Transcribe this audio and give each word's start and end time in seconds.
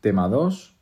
Tema 0.00 0.28
2, 0.28 0.74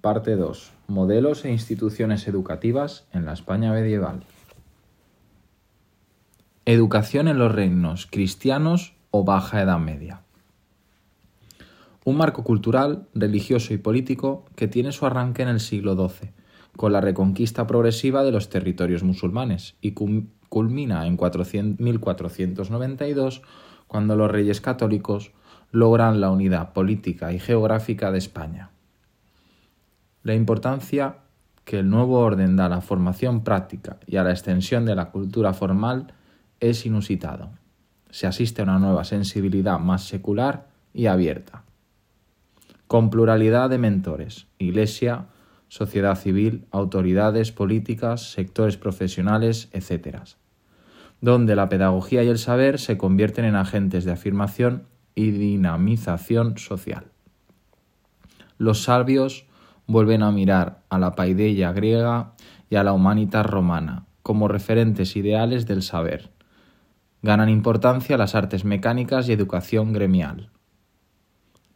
parte 0.00 0.34
2. 0.34 0.72
Modelos 0.88 1.44
e 1.44 1.52
instituciones 1.52 2.26
educativas 2.26 3.06
en 3.12 3.24
la 3.24 3.32
España 3.32 3.70
medieval. 3.72 4.24
Educación 6.64 7.28
en 7.28 7.38
los 7.38 7.52
reinos 7.52 8.08
cristianos 8.10 8.94
o 9.12 9.24
baja 9.24 9.62
Edad 9.62 9.78
Media. 9.78 10.22
Un 12.04 12.16
marco 12.16 12.42
cultural, 12.42 13.06
religioso 13.14 13.72
y 13.72 13.78
político 13.78 14.46
que 14.56 14.66
tiene 14.66 14.90
su 14.90 15.06
arranque 15.06 15.42
en 15.42 15.48
el 15.48 15.60
siglo 15.60 15.94
XII, 15.94 16.32
con 16.76 16.92
la 16.92 17.00
reconquista 17.00 17.68
progresiva 17.68 18.24
de 18.24 18.32
los 18.32 18.48
territorios 18.48 19.04
musulmanes 19.04 19.76
y 19.80 19.92
culmina 19.92 21.06
en 21.06 21.16
1492 21.78 23.42
cuando 23.86 24.16
los 24.16 24.30
reyes 24.30 24.60
católicos 24.60 25.30
logran 25.72 26.20
la 26.20 26.30
unidad 26.30 26.72
política 26.72 27.32
y 27.32 27.40
geográfica 27.40 28.12
de 28.12 28.18
España. 28.18 28.70
La 30.22 30.34
importancia 30.34 31.16
que 31.64 31.78
el 31.78 31.88
nuevo 31.88 32.18
orden 32.20 32.56
da 32.56 32.66
a 32.66 32.68
la 32.68 32.80
formación 32.80 33.42
práctica 33.42 33.98
y 34.06 34.16
a 34.16 34.24
la 34.24 34.30
extensión 34.30 34.84
de 34.84 34.94
la 34.94 35.10
cultura 35.10 35.52
formal 35.54 36.12
es 36.60 36.86
inusitado. 36.86 37.50
Se 38.10 38.26
asiste 38.26 38.60
a 38.60 38.64
una 38.64 38.78
nueva 38.78 39.04
sensibilidad 39.04 39.78
más 39.78 40.04
secular 40.04 40.68
y 40.92 41.06
abierta, 41.06 41.64
con 42.86 43.08
pluralidad 43.08 43.70
de 43.70 43.78
mentores, 43.78 44.46
iglesia, 44.58 45.26
sociedad 45.68 46.16
civil, 46.16 46.66
autoridades 46.70 47.50
políticas, 47.50 48.30
sectores 48.32 48.76
profesionales, 48.76 49.70
etc., 49.72 50.18
donde 51.22 51.56
la 51.56 51.68
pedagogía 51.68 52.22
y 52.24 52.28
el 52.28 52.38
saber 52.38 52.78
se 52.78 52.98
convierten 52.98 53.44
en 53.44 53.54
agentes 53.54 54.04
de 54.04 54.12
afirmación 54.12 54.91
y 55.14 55.30
dinamización 55.30 56.58
social. 56.58 57.06
Los 58.58 58.82
sabios 58.84 59.46
vuelven 59.86 60.22
a 60.22 60.30
mirar 60.30 60.82
a 60.88 60.98
la 60.98 61.14
paideia 61.14 61.72
griega 61.72 62.32
y 62.70 62.76
a 62.76 62.84
la 62.84 62.92
humanitas 62.92 63.44
romana 63.44 64.06
como 64.22 64.48
referentes 64.48 65.16
ideales 65.16 65.66
del 65.66 65.82
saber. 65.82 66.30
Ganan 67.22 67.48
importancia 67.48 68.16
las 68.16 68.34
artes 68.34 68.64
mecánicas 68.64 69.28
y 69.28 69.32
educación 69.32 69.92
gremial. 69.92 70.50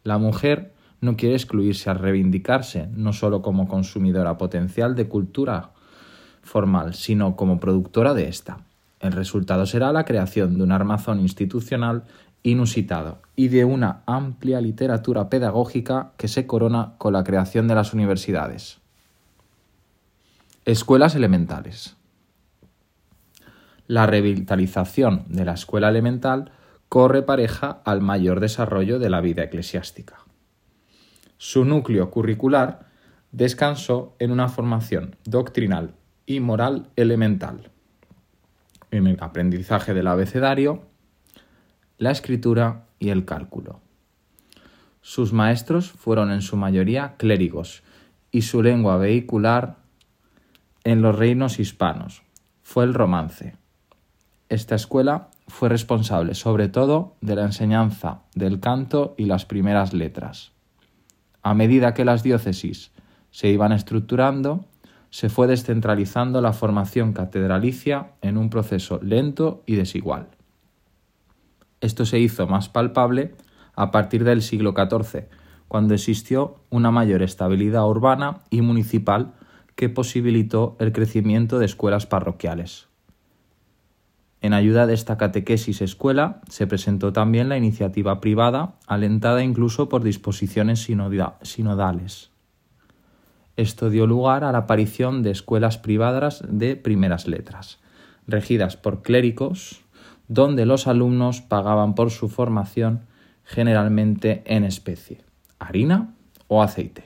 La 0.03 0.19
mujer 0.19 0.75
no 1.01 1.17
quiere 1.17 1.35
excluirse 1.35 1.91
al 1.91 1.99
reivindicarse, 1.99 2.89
no 2.93 3.13
solo 3.13 3.43
como 3.43 3.69
consumidora 3.69 4.39
potencial 4.39 4.95
de 4.95 5.09
cultura 5.09 5.73
formal, 6.43 6.95
sino 6.95 7.37
como 7.37 7.61
productora 7.61 8.15
de 8.15 8.29
esta. 8.29 8.59
El 9.01 9.13
resultado 9.13 9.67
será 9.67 9.93
la 9.93 10.05
creación 10.05 10.57
de 10.57 10.65
un 10.65 10.73
armazón 10.73 11.21
institucional 11.21 12.05
inusitado 12.47 13.23
y 13.35 13.49
de 13.49 13.65
una 13.65 14.03
amplia 14.07 14.61
literatura 14.61 15.29
pedagógica 15.29 16.13
que 16.17 16.29
se 16.29 16.47
corona 16.47 16.95
con 16.99 17.13
la 17.13 17.25
creación 17.25 17.67
de 17.67 17.75
las 17.75 17.93
universidades. 17.93 18.79
Escuelas 20.65 21.17
elementales. 21.17 21.97
La 23.89 24.07
revitalización 24.07 25.25
de 25.29 25.45
la 25.45 25.55
escuela 25.55 25.89
elemental 25.89 26.53
corre 26.89 27.23
pareja 27.23 27.83
al 27.85 28.01
mayor 28.01 28.39
desarrollo 28.39 29.01
de 29.01 29.11
la 29.11 29.21
vida 29.21 29.43
eclesiástica. 29.43 30.19
Su 31.39 31.65
núcleo 31.65 32.11
curricular 32.11 32.87
descansó 33.33 34.15
en 34.21 34.31
una 34.31 34.49
formación 34.49 35.17
doctrinal 35.25 35.95
y 36.27 36.39
moral 36.39 36.91
elemental, 36.95 37.71
en 38.93 39.09
el 39.09 39.19
aprendizaje 39.21 39.95
del 39.95 40.07
abecedario, 40.07 40.85
la 41.99 42.11
escritura 42.11 42.85
y 42.99 43.11
el 43.11 43.25
cálculo. 43.25 43.81
Sus 45.01 45.33
maestros 45.33 45.91
fueron 45.91 46.31
en 46.31 46.43
su 46.43 46.57
mayoría 46.57 47.15
clérigos 47.17 47.83
y 48.31 48.43
su 48.43 48.63
lengua 48.63 48.97
vehicular 48.97 49.77
en 50.85 51.03
los 51.03 51.17
reinos 51.17 51.59
hispanos 51.59 52.23
fue 52.63 52.85
el 52.85 52.95
romance. 52.95 53.57
Esta 54.49 54.75
escuela 54.75 55.31
fue 55.49 55.69
responsable 55.69 56.35
sobre 56.35 56.69
todo 56.69 57.15
de 57.21 57.37
la 57.37 57.45
enseñanza 57.45 58.23
del 58.35 58.61
canto 58.61 59.15
y 59.17 59.27
las 59.27 59.45
primeras 59.45 59.93
letras. 59.93 60.53
A 61.43 61.55
medida 61.55 61.95
que 61.95 62.05
las 62.05 62.23
diócesis 62.23 62.91
se 63.31 63.49
iban 63.49 63.73
estructurando, 63.73 64.65
se 65.11 65.29
fue 65.29 65.47
descentralizando 65.47 66.41
la 66.41 66.53
formación 66.53 67.13
catedralicia 67.13 68.13
en 68.21 68.37
un 68.37 68.51
proceso 68.51 68.99
lento 69.03 69.63
y 69.67 69.77
desigual. 69.77 70.36
Esto 71.81 72.07
se 72.07 72.19
hizo 72.19 72.47
más 72.47 72.69
palpable 72.69 73.35
a 73.75 73.91
partir 73.91 74.25
del 74.25 74.43
siglo 74.43 74.73
XIV, 74.73 75.29
cuando 75.69 75.95
existió 75.95 76.57
una 76.71 76.91
mayor 76.91 77.23
estabilidad 77.23 77.87
urbana 77.87 78.41
y 78.51 78.63
municipal 78.63 79.35
que 79.75 79.89
posibilitó 79.89 80.77
el 80.81 80.93
crecimiento 80.93 81.59
de 81.59 81.67
escuelas 81.67 82.07
parroquiales. 82.07 82.89
En 84.41 84.53
ayuda 84.53 84.87
de 84.87 84.95
esta 84.95 85.17
catequesis 85.17 85.81
escuela 85.81 86.41
se 86.49 86.67
presentó 86.67 87.13
también 87.13 87.49
la 87.49 87.57
iniciativa 87.57 88.21
privada, 88.21 88.75
alentada 88.87 89.43
incluso 89.43 89.89
por 89.89 90.03
disposiciones 90.03 90.87
sinodales. 91.43 92.31
Esto 93.57 93.91
dio 93.91 94.07
lugar 94.07 94.45
a 94.45 94.53
la 94.53 94.59
aparición 94.59 95.23
de 95.23 95.31
escuelas 95.31 95.79
privadas 95.79 96.45
de 96.47 96.77
primeras 96.77 97.27
letras, 97.27 97.81
regidas 98.27 98.77
por 98.77 99.03
clérigos, 99.03 99.83
donde 100.29 100.67
los 100.67 100.87
alumnos 100.87 101.41
pagaban 101.41 101.95
por 101.95 102.11
su 102.11 102.29
formación 102.29 103.03
generalmente 103.45 104.43
en 104.47 104.65
especie, 104.65 105.23
harina 105.59 106.15
o 106.49 106.63
aceite. 106.63 107.05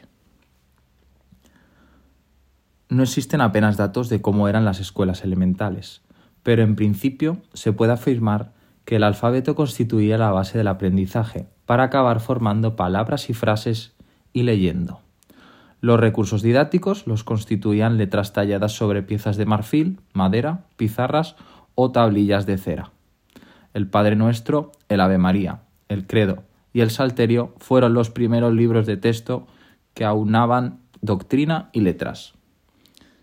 No 2.88 3.03
existen 3.03 3.41
apenas 3.41 3.76
datos 3.76 4.08
de 4.08 4.20
cómo 4.20 4.48
eran 4.48 4.64
las 4.64 4.81
escuelas 4.81 5.22
elementales, 5.22 6.03
pero 6.42 6.62
en 6.62 6.75
principio 6.75 7.38
se 7.53 7.72
puede 7.72 7.92
afirmar 7.92 8.53
que 8.84 8.97
el 8.97 9.04
alfabeto 9.04 9.54
constituía 9.54 10.19
la 10.19 10.32
base 10.32 10.58
del 10.58 10.66
aprendizaje 10.66 11.47
para 11.66 11.84
acabar 11.84 12.20
formando 12.20 12.75
palabras 12.75 13.31
y 13.31 13.34
frases 13.34 13.94
y 14.32 14.42
leyendo. 14.42 15.00
Los 15.81 16.00
recursos 16.00 16.42
didácticos 16.42 17.06
los 17.06 17.22
constituían 17.22 17.97
letras 17.97 18.32
talladas 18.32 18.72
sobre 18.72 19.02
piezas 19.02 19.37
de 19.37 19.47
marfil, 19.47 20.00
madera, 20.12 20.64
pizarras 20.76 21.37
o 21.75 21.92
tablillas 21.92 22.44
de 22.44 22.58
cera. 22.58 22.91
El 23.72 23.86
Padre 23.86 24.16
Nuestro, 24.16 24.72
el 24.88 25.00
Ave 25.00 25.19
María, 25.19 25.62
el 25.88 26.06
Credo 26.06 26.44
y 26.72 26.81
el 26.81 26.91
Salterio 26.91 27.54
fueron 27.58 27.94
los 27.94 28.10
primeros 28.10 28.53
libros 28.54 28.86
de 28.86 28.97
texto 28.97 29.47
que 29.94 30.04
aunaban 30.04 30.81
doctrina 31.00 31.70
y 31.72 31.81
letras. 31.81 32.34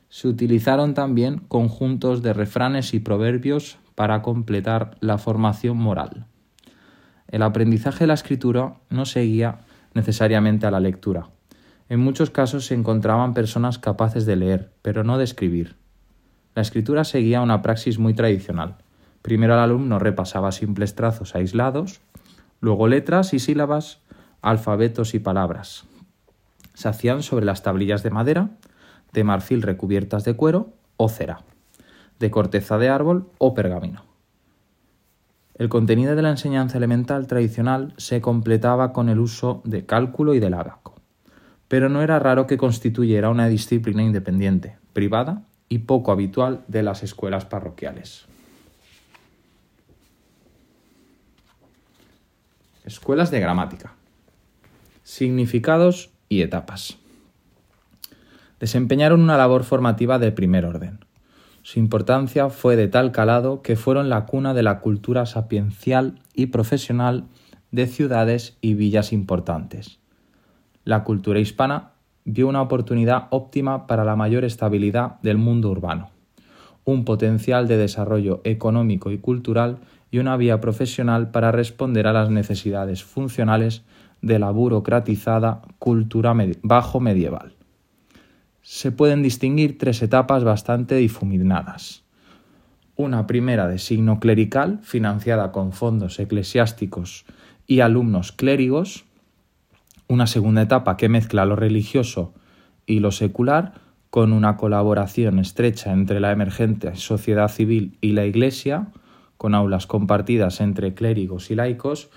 Se 0.10 0.28
utilizaron 0.28 0.94
también 0.94 1.40
conjuntos 1.48 2.22
de 2.22 2.34
refranes 2.34 2.94
y 2.94 3.00
proverbios 3.00 3.78
para 3.96 4.22
completar 4.22 4.98
la 5.00 5.18
formación 5.18 5.78
moral. 5.78 6.26
El 7.28 7.42
aprendizaje 7.42 8.02
de 8.02 8.08
la 8.08 8.14
escritura 8.14 8.76
no 8.90 9.06
seguía 9.06 9.60
necesariamente 9.94 10.66
a 10.66 10.72
la 10.72 10.80
lectura. 10.80 11.30
En 11.90 12.00
muchos 12.00 12.30
casos 12.30 12.66
se 12.66 12.74
encontraban 12.74 13.34
personas 13.34 13.80
capaces 13.80 14.26
de 14.26 14.36
leer, 14.36 14.72
pero 14.82 15.04
no 15.04 15.18
de 15.18 15.24
escribir. 15.24 15.76
La 16.56 16.62
escritura 16.62 17.04
seguía 17.04 17.42
una 17.42 17.62
praxis 17.62 18.00
muy 18.00 18.14
tradicional. 18.14 18.78
Primero 19.28 19.56
el 19.56 19.60
alumno 19.60 20.00
repasaba 20.00 20.54
simples 20.54 20.96
trazos 20.96 21.36
aislados, 21.36 22.00
luego 22.62 22.88
letras 22.88 23.34
y 23.34 23.40
sílabas, 23.40 24.00
alfabetos 24.42 25.14
y 25.16 25.20
palabras. 25.20 25.84
Se 26.76 26.88
hacían 26.88 27.24
sobre 27.24 27.46
las 27.46 27.62
tablillas 27.62 28.04
de 28.04 28.10
madera, 28.10 28.52
de 29.12 29.26
marfil 29.26 29.64
recubiertas 29.64 30.24
de 30.24 30.38
cuero 30.38 30.70
o 30.96 31.10
cera, 31.10 31.42
de 32.20 32.32
corteza 32.32 32.78
de 32.78 32.88
árbol 32.88 33.28
o 33.38 33.54
pergamino. 33.54 34.06
El 35.56 35.68
contenido 35.68 36.16
de 36.16 36.22
la 36.22 36.30
enseñanza 36.30 36.78
elemental 36.78 37.28
tradicional 37.28 37.96
se 37.98 38.22
completaba 38.22 38.94
con 38.94 39.10
el 39.10 39.20
uso 39.20 39.62
de 39.66 39.86
cálculo 39.86 40.36
y 40.36 40.40
del 40.40 40.54
abaco, 40.54 40.96
pero 41.68 41.90
no 41.90 42.02
era 42.02 42.18
raro 42.18 42.48
que 42.48 42.56
constituyera 42.56 43.30
una 43.30 43.50
disciplina 43.50 44.04
independiente, 44.04 44.78
privada 44.94 45.42
y 45.68 45.80
poco 45.80 46.14
habitual 46.14 46.64
de 46.70 46.82
las 46.82 47.04
escuelas 47.04 47.44
parroquiales. 47.44 48.26
Escuelas 52.88 53.32
de 53.32 53.42
gramática. 53.42 53.96
Significados 55.04 56.10
y 56.30 56.42
etapas. 56.42 56.98
Desempeñaron 58.62 59.20
una 59.20 59.36
labor 59.36 59.66
formativa 59.66 60.20
de 60.20 60.32
primer 60.32 60.64
orden. 60.64 61.00
Su 61.64 61.80
importancia 61.80 62.48
fue 62.48 62.78
de 62.78 62.88
tal 62.88 63.12
calado 63.12 63.62
que 63.62 63.76
fueron 63.76 64.08
la 64.08 64.26
cuna 64.26 64.54
de 64.54 64.64
la 64.64 64.80
cultura 64.80 65.26
sapiencial 65.26 66.22
y 66.34 66.46
profesional 66.46 67.26
de 67.72 67.88
ciudades 67.88 68.58
y 68.62 68.76
villas 68.76 69.12
importantes. 69.12 70.00
La 70.86 71.04
cultura 71.04 71.42
hispana 71.42 71.92
vio 72.24 72.48
una 72.48 72.62
oportunidad 72.62 73.28
óptima 73.32 73.86
para 73.86 74.06
la 74.06 74.16
mayor 74.16 74.46
estabilidad 74.46 75.20
del 75.24 75.38
mundo 75.38 75.72
urbano, 75.72 76.12
un 76.86 77.04
potencial 77.04 77.68
de 77.68 77.76
desarrollo 77.76 78.40
económico 78.46 79.12
y 79.12 79.18
cultural 79.18 79.80
y 80.12 80.20
una 80.20 80.38
vía 80.38 80.62
profesional 80.62 81.32
para 81.32 81.52
responder 81.52 82.08
a 82.08 82.14
las 82.14 82.30
necesidades 82.30 83.04
funcionales 83.04 83.84
de 84.22 84.40
la 84.40 84.52
burocratizada 84.52 85.62
cultura 85.80 86.36
bajo 86.64 87.00
medieval. 87.00 87.56
Se 88.62 88.92
pueden 88.92 89.24
distinguir 89.24 89.78
tres 89.78 90.02
etapas 90.02 90.44
bastante 90.44 90.96
difuminadas. 90.96 92.04
Una 92.96 93.28
primera 93.28 93.68
de 93.68 93.78
signo 93.78 94.20
clerical, 94.20 94.80
financiada 94.82 95.52
con 95.52 95.72
fondos 95.72 96.20
eclesiásticos 96.20 97.26
y 97.68 97.82
alumnos 97.82 98.32
clérigos. 98.32 99.06
Una 100.08 100.26
segunda 100.26 100.64
etapa 100.64 100.98
que 100.98 101.10
mezcla 101.10 101.46
lo 101.46 101.56
religioso 101.56 102.34
y 102.86 103.00
lo 103.00 103.12
secular, 103.12 103.74
con 104.10 104.34
una 104.34 104.58
colaboración 104.58 105.38
estrecha 105.38 105.92
entre 105.92 106.20
la 106.20 106.32
emergente 106.32 106.96
sociedad 106.96 107.50
civil 107.50 107.98
y 108.02 108.14
la 108.14 108.26
Iglesia, 108.26 108.88
con 109.38 109.56
aulas 109.56 109.88
compartidas 109.88 110.62
entre 110.62 110.94
clérigos 110.94 111.52
y 111.52 111.56
laicos, 111.56 112.10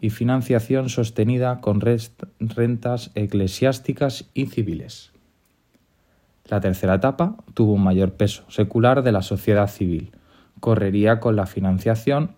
y 0.00 0.10
financiación 0.10 0.88
sostenida 0.88 1.60
con 1.60 1.80
rentas 1.80 3.10
eclesiásticas 3.14 4.28
y 4.34 4.46
civiles. 4.46 5.12
La 6.46 6.60
tercera 6.60 6.96
etapa 6.96 7.36
tuvo 7.54 7.72
un 7.72 7.84
mayor 7.84 8.14
peso 8.14 8.44
secular 8.50 9.02
de 9.02 9.12
la 9.12 9.22
sociedad 9.22 9.68
civil. 9.68 10.12
Correría 10.60 11.20
con 11.20 11.36
la 11.36 11.46
financiación, 11.46 12.32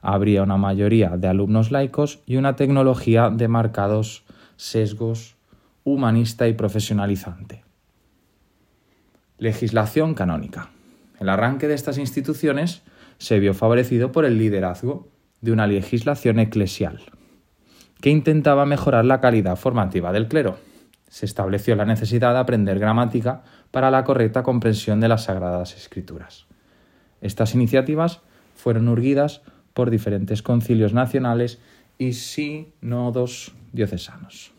habría 0.00 0.42
una 0.42 0.56
mayoría 0.56 1.16
de 1.16 1.28
alumnos 1.28 1.70
laicos 1.70 2.20
y 2.24 2.36
una 2.36 2.56
tecnología 2.56 3.30
de 3.30 3.48
marcados 3.48 4.24
sesgos 4.56 5.36
humanista 5.84 6.48
y 6.48 6.54
profesionalizante. 6.54 7.64
Legislación 9.38 10.14
canónica. 10.14 10.70
El 11.18 11.28
arranque 11.28 11.68
de 11.68 11.74
estas 11.74 11.98
instituciones 11.98 12.82
se 13.18 13.38
vio 13.38 13.54
favorecido 13.54 14.12
por 14.12 14.24
el 14.24 14.38
liderazgo 14.38 15.08
de 15.40 15.52
una 15.52 15.66
legislación 15.66 16.38
eclesial, 16.38 17.00
que 18.00 18.10
intentaba 18.10 18.66
mejorar 18.66 19.04
la 19.04 19.20
calidad 19.20 19.56
formativa 19.56 20.12
del 20.12 20.28
clero. 20.28 20.58
Se 21.08 21.26
estableció 21.26 21.76
la 21.76 21.84
necesidad 21.84 22.32
de 22.32 22.40
aprender 22.40 22.78
gramática 22.78 23.42
para 23.70 23.90
la 23.90 24.04
correcta 24.04 24.42
comprensión 24.42 25.00
de 25.00 25.08
las 25.08 25.24
Sagradas 25.24 25.76
Escrituras. 25.76 26.46
Estas 27.20 27.54
iniciativas 27.54 28.20
fueron 28.54 28.88
urgidas 28.88 29.42
por 29.74 29.90
diferentes 29.90 30.42
concilios 30.42 30.92
nacionales 30.92 31.60
y 31.98 32.14
sínodos 32.14 33.52
diocesanos. 33.72 34.52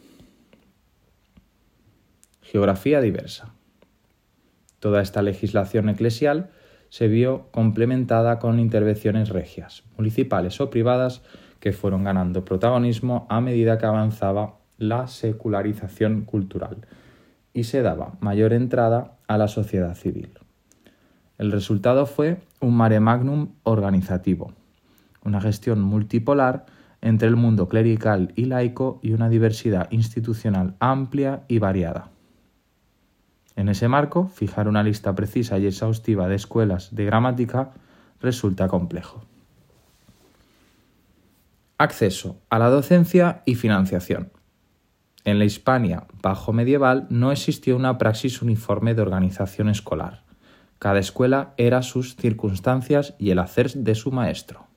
Geografía 2.41 3.01
diversa. 3.01 3.53
Toda 4.79 5.01
esta 5.01 5.21
legislación 5.21 5.89
eclesial 5.89 6.51
se 6.93 7.07
vio 7.07 7.47
complementada 7.49 8.37
con 8.37 8.59
intervenciones 8.59 9.29
regias, 9.29 9.83
municipales 9.97 10.61
o 10.61 10.69
privadas, 10.69 11.23
que 11.59 11.71
fueron 11.71 12.03
ganando 12.03 12.45
protagonismo 12.45 13.25
a 13.31 13.41
medida 13.41 13.79
que 13.79 13.87
avanzaba 13.87 14.59
la 14.77 15.07
secularización 15.07 16.21
cultural 16.23 16.85
y 17.51 17.63
se 17.63 17.81
daba 17.81 18.13
mayor 18.19 18.53
entrada 18.53 19.17
a 19.27 19.39
la 19.39 19.47
sociedad 19.47 19.95
civil. 19.95 20.37
El 21.39 21.51
resultado 21.51 22.05
fue 22.05 22.41
un 22.59 22.77
mare 22.77 22.99
magnum 22.99 23.55
organizativo, 23.63 24.53
una 25.23 25.41
gestión 25.41 25.81
multipolar 25.81 26.67
entre 27.01 27.27
el 27.27 27.35
mundo 27.35 27.69
clerical 27.69 28.33
y 28.35 28.45
laico 28.45 28.99
y 29.01 29.13
una 29.13 29.29
diversidad 29.29 29.87
institucional 29.89 30.75
amplia 30.79 31.41
y 31.47 31.57
variada. 31.57 32.12
En 33.55 33.69
ese 33.69 33.87
marco, 33.87 34.27
fijar 34.27 34.67
una 34.67 34.83
lista 34.83 35.13
precisa 35.15 35.59
y 35.59 35.67
exhaustiva 35.67 36.27
de 36.27 36.35
escuelas 36.35 36.95
de 36.95 37.05
gramática 37.05 37.71
resulta 38.21 38.67
complejo. 38.67 39.23
Acceso 41.77 42.37
a 42.49 42.59
la 42.59 42.69
docencia 42.69 43.41
y 43.45 43.55
financiación. 43.55 44.31
En 45.25 45.39
la 45.39 45.45
Hispania 45.45 46.05
bajo 46.21 46.53
medieval 46.53 47.07
no 47.09 47.31
existió 47.31 47.75
una 47.75 47.97
praxis 47.97 48.41
uniforme 48.41 48.93
de 48.93 49.01
organización 49.01 49.69
escolar. 49.69 50.23
Cada 50.79 50.99
escuela 50.99 51.53
era 51.57 51.81
sus 51.81 52.15
circunstancias 52.15 53.15
y 53.17 53.29
el 53.29 53.39
hacer 53.39 53.71
de 53.71 53.95
su 53.95 54.11
maestro. 54.11 54.67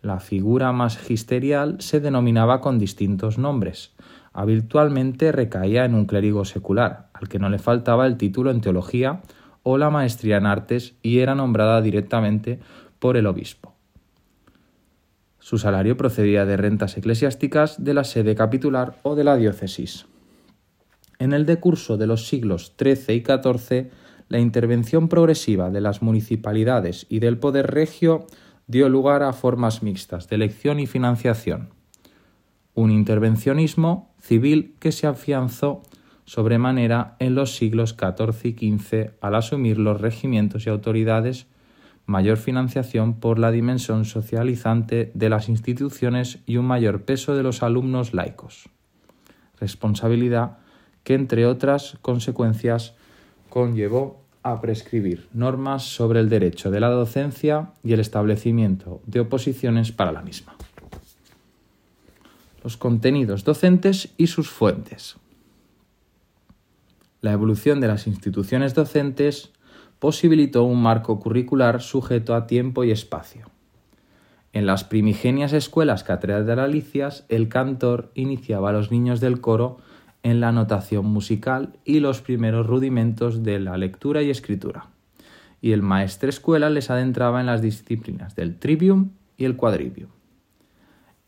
La 0.00 0.20
figura 0.20 0.72
magisterial 0.72 1.76
se 1.80 2.00
denominaba 2.00 2.60
con 2.60 2.78
distintos 2.78 3.36
nombres, 3.36 3.92
habitualmente 4.38 5.32
recaía 5.32 5.84
en 5.84 5.96
un 5.96 6.06
clérigo 6.06 6.44
secular, 6.44 7.08
al 7.12 7.28
que 7.28 7.40
no 7.40 7.48
le 7.48 7.58
faltaba 7.58 8.06
el 8.06 8.16
título 8.16 8.52
en 8.52 8.60
teología 8.60 9.20
o 9.64 9.78
la 9.78 9.90
maestría 9.90 10.36
en 10.36 10.46
artes 10.46 10.94
y 11.02 11.18
era 11.18 11.34
nombrada 11.34 11.82
directamente 11.82 12.60
por 13.00 13.16
el 13.16 13.26
obispo. 13.26 13.74
Su 15.40 15.58
salario 15.58 15.96
procedía 15.96 16.46
de 16.46 16.56
rentas 16.56 16.96
eclesiásticas 16.96 17.82
de 17.82 17.94
la 17.94 18.04
sede 18.04 18.36
capitular 18.36 18.94
o 19.02 19.16
de 19.16 19.24
la 19.24 19.36
diócesis. 19.36 20.06
En 21.18 21.32
el 21.32 21.44
decurso 21.44 21.96
de 21.96 22.06
los 22.06 22.28
siglos 22.28 22.72
XIII 22.78 23.16
y 23.16 23.24
XIV, 23.24 23.90
la 24.28 24.38
intervención 24.38 25.08
progresiva 25.08 25.70
de 25.70 25.80
las 25.80 26.00
municipalidades 26.00 27.06
y 27.08 27.18
del 27.18 27.38
poder 27.38 27.72
regio 27.72 28.24
dio 28.68 28.88
lugar 28.88 29.24
a 29.24 29.32
formas 29.32 29.82
mixtas 29.82 30.28
de 30.28 30.36
elección 30.36 30.78
y 30.78 30.86
financiación. 30.86 31.70
Un 32.74 32.92
intervencionismo 32.92 34.07
civil 34.28 34.74
que 34.78 34.92
se 34.92 35.06
afianzó 35.06 35.82
sobremanera 36.26 37.16
en 37.18 37.34
los 37.34 37.56
siglos 37.56 37.96
XIV 37.98 38.54
y 38.60 38.78
XV 38.78 39.12
al 39.22 39.34
asumir 39.34 39.78
los 39.78 40.02
regimientos 40.02 40.66
y 40.66 40.68
autoridades 40.68 41.46
mayor 42.04 42.36
financiación 42.36 43.14
por 43.14 43.38
la 43.38 43.50
dimensión 43.50 44.04
socializante 44.04 45.10
de 45.14 45.30
las 45.30 45.48
instituciones 45.48 46.40
y 46.44 46.58
un 46.58 46.66
mayor 46.66 47.02
peso 47.02 47.34
de 47.34 47.42
los 47.42 47.62
alumnos 47.62 48.12
laicos. 48.12 48.68
Responsabilidad 49.60 50.58
que, 51.04 51.14
entre 51.14 51.46
otras 51.46 51.96
consecuencias, 52.02 52.94
conllevó 53.48 54.22
a 54.42 54.60
prescribir 54.60 55.26
normas 55.32 55.84
sobre 55.84 56.20
el 56.20 56.28
derecho 56.28 56.70
de 56.70 56.80
la 56.80 56.88
docencia 56.88 57.72
y 57.82 57.94
el 57.94 58.00
establecimiento 58.00 59.00
de 59.06 59.20
oposiciones 59.20 59.90
para 59.90 60.12
la 60.12 60.20
misma 60.20 60.57
los 62.68 62.76
contenidos 62.76 63.44
docentes 63.44 64.12
y 64.18 64.26
sus 64.26 64.50
fuentes. 64.50 65.16
La 67.22 67.32
evolución 67.32 67.80
de 67.80 67.88
las 67.88 68.06
instituciones 68.06 68.74
docentes 68.74 69.52
posibilitó 69.98 70.64
un 70.64 70.82
marco 70.82 71.18
curricular 71.18 71.80
sujeto 71.80 72.34
a 72.34 72.46
tiempo 72.46 72.84
y 72.84 72.90
espacio. 72.90 73.46
En 74.52 74.66
las 74.66 74.84
primigenias 74.84 75.54
escuelas 75.54 76.04
catedralicias, 76.04 77.24
el 77.30 77.48
cantor 77.48 78.10
iniciaba 78.12 78.68
a 78.68 78.72
los 78.74 78.90
niños 78.90 79.20
del 79.20 79.40
coro 79.40 79.78
en 80.22 80.40
la 80.40 80.52
notación 80.52 81.06
musical 81.06 81.72
y 81.86 82.00
los 82.00 82.20
primeros 82.20 82.66
rudimentos 82.66 83.42
de 83.42 83.60
la 83.60 83.78
lectura 83.78 84.20
y 84.20 84.28
escritura, 84.28 84.88
y 85.62 85.72
el 85.72 85.80
maestre 85.80 86.28
escuela 86.28 86.68
les 86.68 86.90
adentraba 86.90 87.40
en 87.40 87.46
las 87.46 87.62
disciplinas 87.62 88.36
del 88.36 88.58
trivium 88.58 89.12
y 89.38 89.46
el 89.46 89.56
quadrivium. 89.56 90.17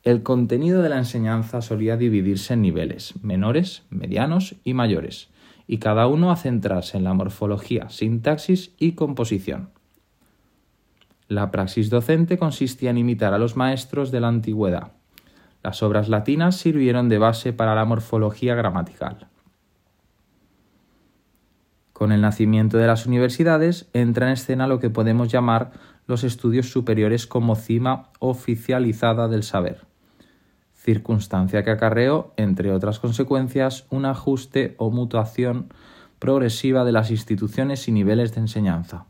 El 0.02 0.22
contenido 0.22 0.80
de 0.80 0.88
la 0.88 0.96
enseñanza 0.96 1.60
solía 1.60 1.98
dividirse 1.98 2.54
en 2.54 2.62
niveles 2.62 3.12
menores, 3.22 3.82
medianos 3.90 4.56
y 4.64 4.72
mayores, 4.72 5.28
y 5.66 5.76
cada 5.76 6.06
uno 6.06 6.30
a 6.30 6.36
centrarse 6.36 6.96
en 6.96 7.04
la 7.04 7.12
morfología, 7.12 7.90
sintaxis 7.90 8.74
y 8.78 8.92
composición. 8.92 9.68
La 11.28 11.50
praxis 11.50 11.90
docente 11.90 12.38
consistía 12.38 12.88
en 12.90 12.96
imitar 12.96 13.34
a 13.34 13.38
los 13.38 13.56
maestros 13.56 14.10
de 14.10 14.20
la 14.20 14.28
antigüedad. 14.28 14.92
Las 15.62 15.82
obras 15.82 16.08
latinas 16.08 16.56
sirvieron 16.56 17.10
de 17.10 17.18
base 17.18 17.52
para 17.52 17.74
la 17.74 17.84
morfología 17.84 18.54
gramatical. 18.54 19.28
Con 21.92 22.10
el 22.10 22.22
nacimiento 22.22 22.78
de 22.78 22.86
las 22.86 23.04
universidades 23.04 23.90
entra 23.92 24.28
en 24.28 24.32
escena 24.32 24.66
lo 24.66 24.80
que 24.80 24.88
podemos 24.88 25.30
llamar 25.30 25.72
los 26.06 26.24
estudios 26.24 26.70
superiores 26.70 27.26
como 27.26 27.54
cima 27.54 28.08
oficializada 28.18 29.28
del 29.28 29.42
saber 29.42 29.89
circunstancia 30.90 31.62
que 31.62 31.70
acarreó, 31.70 32.32
entre 32.36 32.72
otras 32.72 32.98
consecuencias, 32.98 33.86
un 33.90 34.06
ajuste 34.06 34.74
o 34.78 34.90
mutuación 34.90 35.68
progresiva 36.18 36.84
de 36.84 36.90
las 36.90 37.12
instituciones 37.12 37.86
y 37.86 37.92
niveles 37.92 38.34
de 38.34 38.40
enseñanza. 38.40 39.06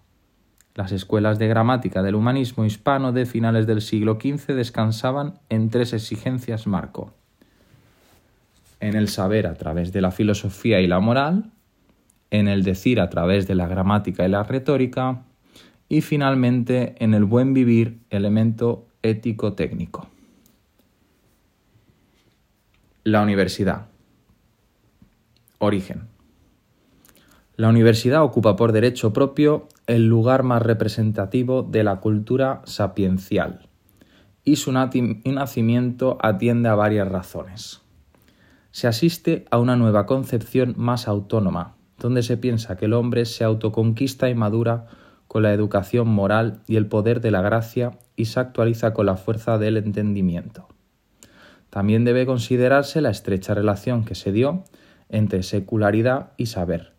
Las 0.74 0.92
escuelas 0.92 1.38
de 1.38 1.48
gramática 1.48 2.02
del 2.02 2.16
humanismo 2.16 2.66
hispano 2.66 3.12
de 3.12 3.24
finales 3.24 3.66
del 3.66 3.80
siglo 3.80 4.18
XV 4.20 4.54
descansaban 4.54 5.38
en 5.48 5.70
tres 5.70 5.94
exigencias 5.94 6.66
marco. 6.66 7.14
En 8.78 8.94
el 8.94 9.08
saber 9.08 9.46
a 9.46 9.54
través 9.54 9.90
de 9.90 10.02
la 10.02 10.10
filosofía 10.10 10.80
y 10.80 10.86
la 10.86 11.00
moral, 11.00 11.50
en 12.30 12.46
el 12.46 12.62
decir 12.62 13.00
a 13.00 13.08
través 13.08 13.48
de 13.48 13.54
la 13.54 13.68
gramática 13.68 14.26
y 14.26 14.28
la 14.28 14.42
retórica, 14.42 15.22
y 15.88 16.02
finalmente 16.02 16.94
en 17.02 17.14
el 17.14 17.24
buen 17.24 17.54
vivir, 17.54 18.00
elemento 18.10 18.86
ético-técnico. 19.02 20.06
La 23.02 23.22
universidad. 23.22 23.86
Origen. 25.58 26.08
La 27.56 27.70
universidad 27.70 28.22
ocupa 28.22 28.56
por 28.56 28.72
derecho 28.72 29.14
propio 29.14 29.68
el 29.86 30.06
lugar 30.06 30.42
más 30.42 30.60
representativo 30.60 31.62
de 31.62 31.82
la 31.82 32.00
cultura 32.00 32.60
sapiencial 32.66 33.70
y 34.44 34.56
su 34.56 34.70
nacimiento 34.70 36.18
atiende 36.20 36.68
a 36.68 36.74
varias 36.74 37.08
razones. 37.08 37.80
se 38.70 38.86
asiste 38.86 39.46
a 39.50 39.58
una 39.58 39.76
nueva 39.76 40.04
concepción 40.04 40.74
más 40.76 41.08
autónoma, 41.08 41.76
donde 41.98 42.22
se 42.22 42.36
piensa 42.36 42.76
que 42.76 42.84
el 42.84 42.92
hombre 42.92 43.24
se 43.24 43.44
autoconquista 43.44 44.28
y 44.28 44.34
madura 44.34 44.88
con 45.26 45.42
la 45.42 45.54
educación 45.54 46.06
moral 46.06 46.60
y 46.66 46.76
el 46.76 46.86
poder 46.86 47.22
de 47.22 47.30
la 47.30 47.40
gracia 47.40 47.92
y 48.14 48.26
se 48.26 48.40
actualiza 48.40 48.92
con 48.92 49.06
la 49.06 49.16
fuerza 49.16 49.56
del 49.56 49.78
entendimiento. 49.78 50.68
También 51.70 52.04
debe 52.04 52.26
considerarse 52.26 53.00
la 53.00 53.10
estrecha 53.10 53.54
relación 53.54 54.04
que 54.04 54.14
se 54.14 54.32
dio 54.32 54.64
entre 55.08 55.42
secularidad 55.42 56.32
y 56.36 56.46
saber, 56.46 56.92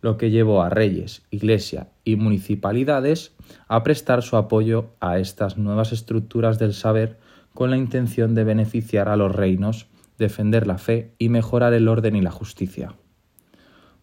lo 0.00 0.16
que 0.16 0.30
llevó 0.30 0.62
a 0.62 0.68
reyes, 0.68 1.22
iglesia 1.30 1.88
y 2.04 2.16
municipalidades 2.16 3.34
a 3.68 3.82
prestar 3.82 4.22
su 4.22 4.36
apoyo 4.36 4.90
a 5.00 5.18
estas 5.18 5.58
nuevas 5.58 5.92
estructuras 5.92 6.58
del 6.58 6.74
saber 6.74 7.18
con 7.54 7.70
la 7.70 7.76
intención 7.76 8.34
de 8.34 8.44
beneficiar 8.44 9.08
a 9.08 9.16
los 9.16 9.34
reinos, 9.34 9.86
defender 10.18 10.66
la 10.66 10.78
fe 10.78 11.14
y 11.18 11.28
mejorar 11.28 11.72
el 11.74 11.88
orden 11.88 12.16
y 12.16 12.22
la 12.22 12.30
justicia. 12.30 12.94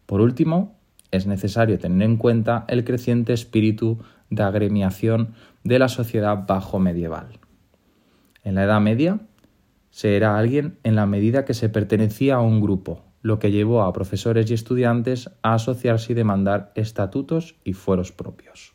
Por 0.06 0.22
último, 0.22 0.80
es 1.12 1.28
necesario 1.28 1.80
tener 1.80 2.08
en 2.08 2.18
cuenta 2.18 2.66
el 2.68 2.84
creciente 2.84 3.34
espíritu 3.34 4.00
de 4.30 4.44
agremiación 4.44 5.34
de 5.64 5.80
la 5.80 5.90
sociedad 5.90 6.46
bajo 6.48 6.80
medieval. 6.80 7.40
En 8.44 8.56
la 8.56 8.64
Edad 8.64 8.80
Media, 8.80 9.20
se 9.92 10.16
era 10.16 10.38
alguien 10.38 10.78
en 10.84 10.96
la 10.96 11.06
medida 11.06 11.46
que 11.46 11.54
se 11.54 11.70
pertenecía 11.70 12.36
a 12.36 12.42
un 12.42 12.62
grupo, 12.62 13.04
lo 13.22 13.40
que 13.40 13.52
llevó 13.52 13.84
a 13.84 13.94
profesores 13.94 14.50
y 14.50 14.54
estudiantes 14.54 15.30
a 15.42 15.54
asociarse 15.54 16.14
y 16.14 16.16
demandar 16.16 16.72
estatutos 16.76 17.56
y 17.64 17.74
fueros 17.74 18.12
propios. 18.12 18.74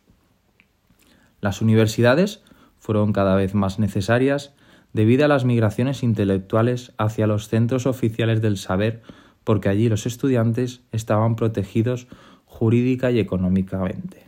Las 1.41 1.63
universidades 1.63 2.43
fueron 2.79 3.13
cada 3.13 3.35
vez 3.35 3.55
más 3.55 3.79
necesarias 3.79 4.55
debido 4.93 5.25
a 5.25 5.29
las 5.29 5.45
migraciones 5.45 6.03
intelectuales 6.03 6.93
hacia 6.99 7.27
los 7.27 7.49
centros 7.49 7.87
oficiales 7.87 8.41
del 8.41 8.57
saber, 8.57 9.03
porque 9.43 9.69
allí 9.69 9.89
los 9.89 10.07
estudiantes 10.07 10.83
estaban 10.93 11.37
protegidos 11.37 12.07
jurídica 12.47 13.11
y 13.11 13.19
económicamente. 13.19 14.25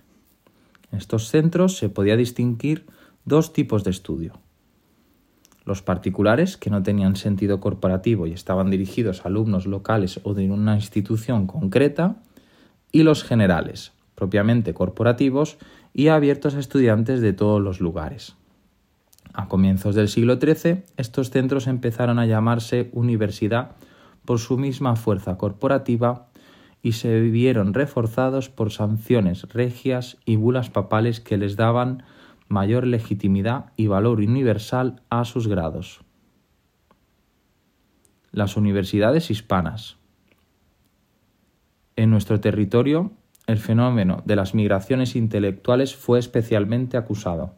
En 0.91 0.99
estos 0.99 1.29
centros 1.29 1.77
se 1.77 1.89
podía 1.89 2.17
distinguir 2.17 2.87
dos 3.25 3.53
tipos 3.53 3.85
de 3.85 3.91
estudio, 3.91 4.41
los 5.67 5.83
particulares, 5.83 6.57
que 6.57 6.71
no 6.71 6.83
tenían 6.83 7.17
sentido 7.17 7.61
corporativo 7.61 8.27
y 8.27 8.33
estaban 8.33 8.71
dirigidos 8.71 9.21
a 9.21 9.29
alumnos 9.29 9.67
locales 9.67 10.21
o 10.23 10.33
de 10.33 10.51
una 10.51 10.77
institución 10.77 11.47
concreta, 11.47 12.17
y 12.93 13.03
los 13.03 13.25
generales, 13.25 13.93
propiamente 14.15 14.73
corporativos 14.73 15.59
y 15.93 16.09
abiertos 16.09 16.55
a 16.55 16.61
estudiantes 16.61 17.21
de 17.21 17.33
todos 17.33 17.61
los 17.61 17.81
lugares. 17.81 18.37
A 19.35 19.49
comienzos 19.49 19.95
del 19.95 20.09
siglo 20.09 20.39
XIII, 20.41 20.85
estos 20.97 21.31
centros 21.31 21.67
empezaron 21.67 22.19
a 22.19 22.27
llamarse 22.27 22.89
universidad 22.93 23.73
por 24.25 24.39
su 24.39 24.57
misma 24.57 24.97
fuerza 24.97 25.37
corporativa 25.37 26.29
y 26.83 26.93
se 26.93 27.21
vieron 27.21 27.75
reforzados 27.75 28.49
por 28.49 28.71
sanciones 28.71 29.43
regias 29.53 30.17
y 30.25 30.37
bulas 30.37 30.71
papales 30.71 31.21
que 31.21 31.37
les 31.37 31.57
daban 31.57 32.05
mayor 32.49 32.87
legitimidad 32.87 33.73
y 33.77 33.87
valor 33.87 34.21
universal 34.21 35.03
a 35.11 35.25
sus 35.25 35.49
grados. 35.49 36.01
Las 38.33 38.57
universidades 38.57 39.31
hispanas. 39.31 39.97
En 41.97 42.11
nuestro 42.11 42.41
territorio, 42.41 43.13
el 43.47 43.59
fenómeno 43.59 44.23
de 44.25 44.37
las 44.37 44.55
migraciones 44.55 45.17
intelectuales 45.17 45.97
fue 45.97 46.19
especialmente 46.19 46.97
acusado. 46.97 47.55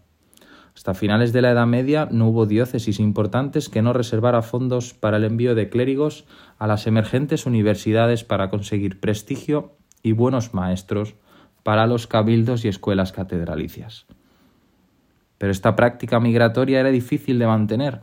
Hasta 0.74 0.94
finales 0.94 1.32
de 1.32 1.42
la 1.42 1.50
Edad 1.50 1.66
Media 1.66 2.08
no 2.12 2.28
hubo 2.28 2.46
diócesis 2.46 3.00
importantes 3.00 3.68
que 3.68 3.82
no 3.82 3.92
reservara 3.92 4.42
fondos 4.42 4.94
para 4.94 5.16
el 5.16 5.24
envío 5.24 5.56
de 5.56 5.68
clérigos 5.70 6.24
a 6.56 6.68
las 6.68 6.86
emergentes 6.86 7.46
universidades 7.46 8.22
para 8.22 8.48
conseguir 8.48 9.00
prestigio 9.00 9.76
y 10.04 10.12
buenos 10.12 10.54
maestros 10.54 11.16
para 11.64 11.88
los 11.88 12.06
cabildos 12.06 12.64
y 12.64 12.68
escuelas 12.68 13.10
catedralicias. 13.10 14.06
Pero 15.38 15.52
esta 15.52 15.76
práctica 15.76 16.20
migratoria 16.20 16.80
era 16.80 16.90
difícil 16.90 17.38
de 17.38 17.46
mantener 17.46 18.00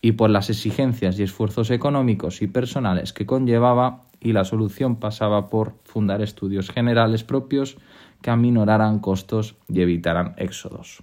y 0.00 0.12
por 0.12 0.30
las 0.30 0.48
exigencias 0.50 1.18
y 1.18 1.22
esfuerzos 1.22 1.70
económicos 1.70 2.42
y 2.42 2.46
personales 2.46 3.12
que 3.12 3.26
conllevaba 3.26 4.02
y 4.20 4.32
la 4.32 4.44
solución 4.44 4.96
pasaba 4.96 5.48
por 5.48 5.74
fundar 5.84 6.22
estudios 6.22 6.70
generales 6.70 7.24
propios 7.24 7.78
que 8.22 8.30
aminoraran 8.30 8.98
costos 8.98 9.56
y 9.68 9.80
evitaran 9.80 10.34
éxodos. 10.36 11.02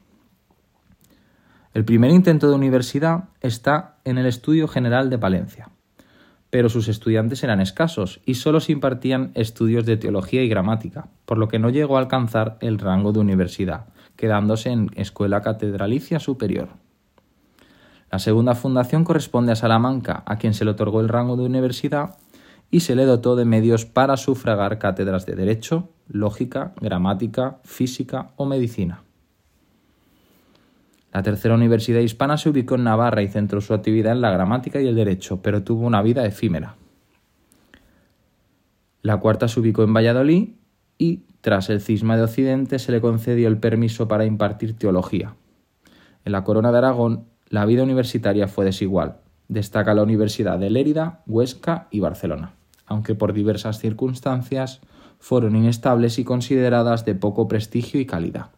El 1.74 1.84
primer 1.84 2.12
intento 2.12 2.50
de 2.50 2.56
universidad 2.56 3.26
está 3.42 3.98
en 4.06 4.18
el 4.18 4.26
Estudio 4.26 4.68
General 4.68 5.10
de 5.10 5.18
Palencia, 5.18 5.70
pero 6.50 6.70
sus 6.70 6.88
estudiantes 6.88 7.44
eran 7.44 7.60
escasos 7.60 8.22
y 8.26 8.36
solo 8.36 8.62
se 8.62 8.72
impartían 8.72 9.32
estudios 9.36 9.86
de 9.86 9.98
teología 9.98 10.42
y 10.42 10.48
gramática, 10.48 11.10
por 11.26 11.38
lo 11.38 11.50
que 11.50 11.60
no 11.60 11.70
llegó 11.70 11.98
a 11.98 12.00
alcanzar 12.00 12.58
el 12.62 12.80
rango 12.80 13.12
de 13.12 13.20
universidad, 13.20 13.88
quedándose 14.16 14.70
en 14.70 14.90
Escuela 14.96 15.42
Catedralicia 15.42 16.20
Superior. 16.20 16.70
La 18.12 18.20
segunda 18.20 18.56
fundación 18.56 19.04
corresponde 19.04 19.52
a 19.52 19.56
Salamanca, 19.56 20.24
a 20.26 20.38
quien 20.38 20.54
se 20.54 20.66
le 20.66 20.72
otorgó 20.72 21.02
el 21.02 21.10
rango 21.10 21.36
de 21.36 21.46
universidad 21.46 22.18
y 22.72 22.82
se 22.82 22.96
le 22.96 23.06
dotó 23.06 23.36
de 23.36 23.46
medios 23.46 23.86
para 23.86 24.18
sufragar 24.18 24.80
cátedras 24.80 25.26
de 25.26 25.36
Derecho, 25.36 25.90
Lógica, 26.08 26.74
Gramática, 26.82 27.60
Física 27.64 28.32
o 28.36 28.46
Medicina. 28.46 29.04
La 31.16 31.24
tercera 31.24 31.56
universidad 31.56 32.02
hispana 32.02 32.38
se 32.38 32.50
ubicó 32.50 32.76
en 32.76 32.84
Navarra 32.84 33.22
y 33.22 33.30
centró 33.30 33.62
su 33.62 33.74
actividad 33.74 34.12
en 34.12 34.22
la 34.22 34.32
gramática 34.32 34.82
y 34.82 34.88
el 34.88 34.96
derecho, 34.96 35.42
pero 35.42 35.64
tuvo 35.64 35.88
una 35.88 36.02
vida 36.02 36.26
efímera. 36.26 36.76
La 39.02 39.18
cuarta 39.18 39.48
se 39.48 39.60
ubicó 39.60 39.84
en 39.84 39.94
Valladolid 39.94 40.50
y 40.98 41.24
tras 41.46 41.70
el 41.70 41.80
cisma 41.80 42.18
de 42.18 42.24
Occidente 42.24 42.80
se 42.80 42.92
le 42.92 43.02
concedió 43.02 43.48
el 43.48 43.60
permiso 43.60 44.08
para 44.08 44.26
impartir 44.26 44.76
teología. 44.76 45.36
En 46.24 46.32
la 46.32 46.44
Corona 46.44 46.72
de 46.72 46.80
Aragón 46.80 47.26
la 47.50 47.68
vida 47.68 47.84
universitaria 47.84 48.48
fue 48.48 48.66
desigual. 48.66 49.18
Destaca 49.48 49.94
la 49.94 50.02
Universidad 50.02 50.58
de 50.58 50.72
Lérida, 50.72 51.22
Huesca 51.28 51.88
y 51.92 52.00
Barcelona, 52.00 52.56
aunque 52.88 53.14
por 53.14 53.32
diversas 53.32 53.78
circunstancias 53.78 54.82
fueron 55.20 55.56
inestables 55.56 56.18
y 56.18 56.24
consideradas 56.24 57.06
de 57.06 57.14
poco 57.14 57.48
prestigio 57.48 58.00
y 58.00 58.08
calidad. 58.08 58.50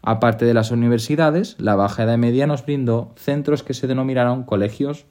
Aparte 0.00 0.46
de 0.46 0.54
las 0.54 0.70
universidades, 0.70 1.60
la 1.60 1.74
Baja 1.74 2.04
Edad 2.04 2.16
Media 2.16 2.46
nos 2.46 2.64
brindó 2.64 3.12
centros 3.16 3.62
que 3.62 3.74
se 3.74 3.86
denominaron 3.86 4.44
colegios, 4.44 5.04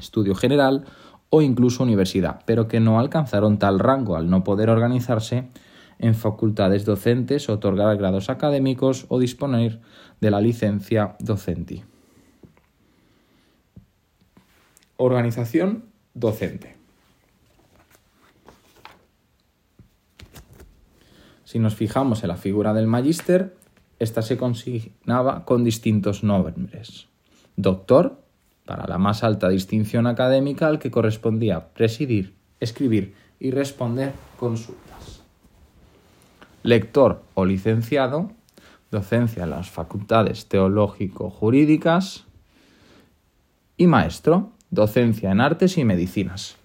estudio 0.00 0.34
general 0.34 0.84
o 1.30 1.42
incluso 1.42 1.84
universidad, 1.84 2.40
pero 2.44 2.66
que 2.66 2.80
no 2.80 2.98
alcanzaron 2.98 3.60
tal 3.60 3.78
rango 3.78 4.16
al 4.16 4.28
no 4.28 4.42
poder 4.42 4.68
organizarse 4.68 5.48
en 5.98 6.14
facultades 6.14 6.84
docentes, 6.84 7.48
otorgar 7.48 7.96
grados 7.96 8.30
académicos 8.30 9.06
o 9.08 9.18
disponer 9.18 9.80
de 10.20 10.30
la 10.30 10.40
licencia 10.40 11.16
docenti. 11.18 11.82
Organización 14.96 15.84
docente. 16.14 16.76
Si 21.44 21.58
nos 21.58 21.74
fijamos 21.74 22.22
en 22.22 22.28
la 22.28 22.36
figura 22.36 22.74
del 22.74 22.86
magíster, 22.86 23.56
esta 23.98 24.22
se 24.22 24.36
consignaba 24.36 25.44
con 25.44 25.64
distintos 25.64 26.22
nombres. 26.22 27.08
Doctor, 27.56 28.22
para 28.66 28.86
la 28.86 28.98
más 28.98 29.24
alta 29.24 29.48
distinción 29.48 30.06
académica 30.06 30.68
al 30.68 30.78
que 30.78 30.90
correspondía 30.90 31.72
presidir, 31.72 32.34
escribir 32.60 33.14
y 33.40 33.50
responder 33.50 34.12
consultas 34.38 34.97
lector 36.68 37.24
o 37.34 37.46
licenciado, 37.46 38.30
docencia 38.90 39.44
en 39.44 39.50
las 39.50 39.70
facultades 39.70 40.48
teológico-jurídicas 40.48 42.24
y 43.78 43.86
maestro, 43.86 44.52
docencia 44.70 45.30
en 45.30 45.40
artes 45.40 45.78
y 45.78 45.84
medicinas. 45.84 46.56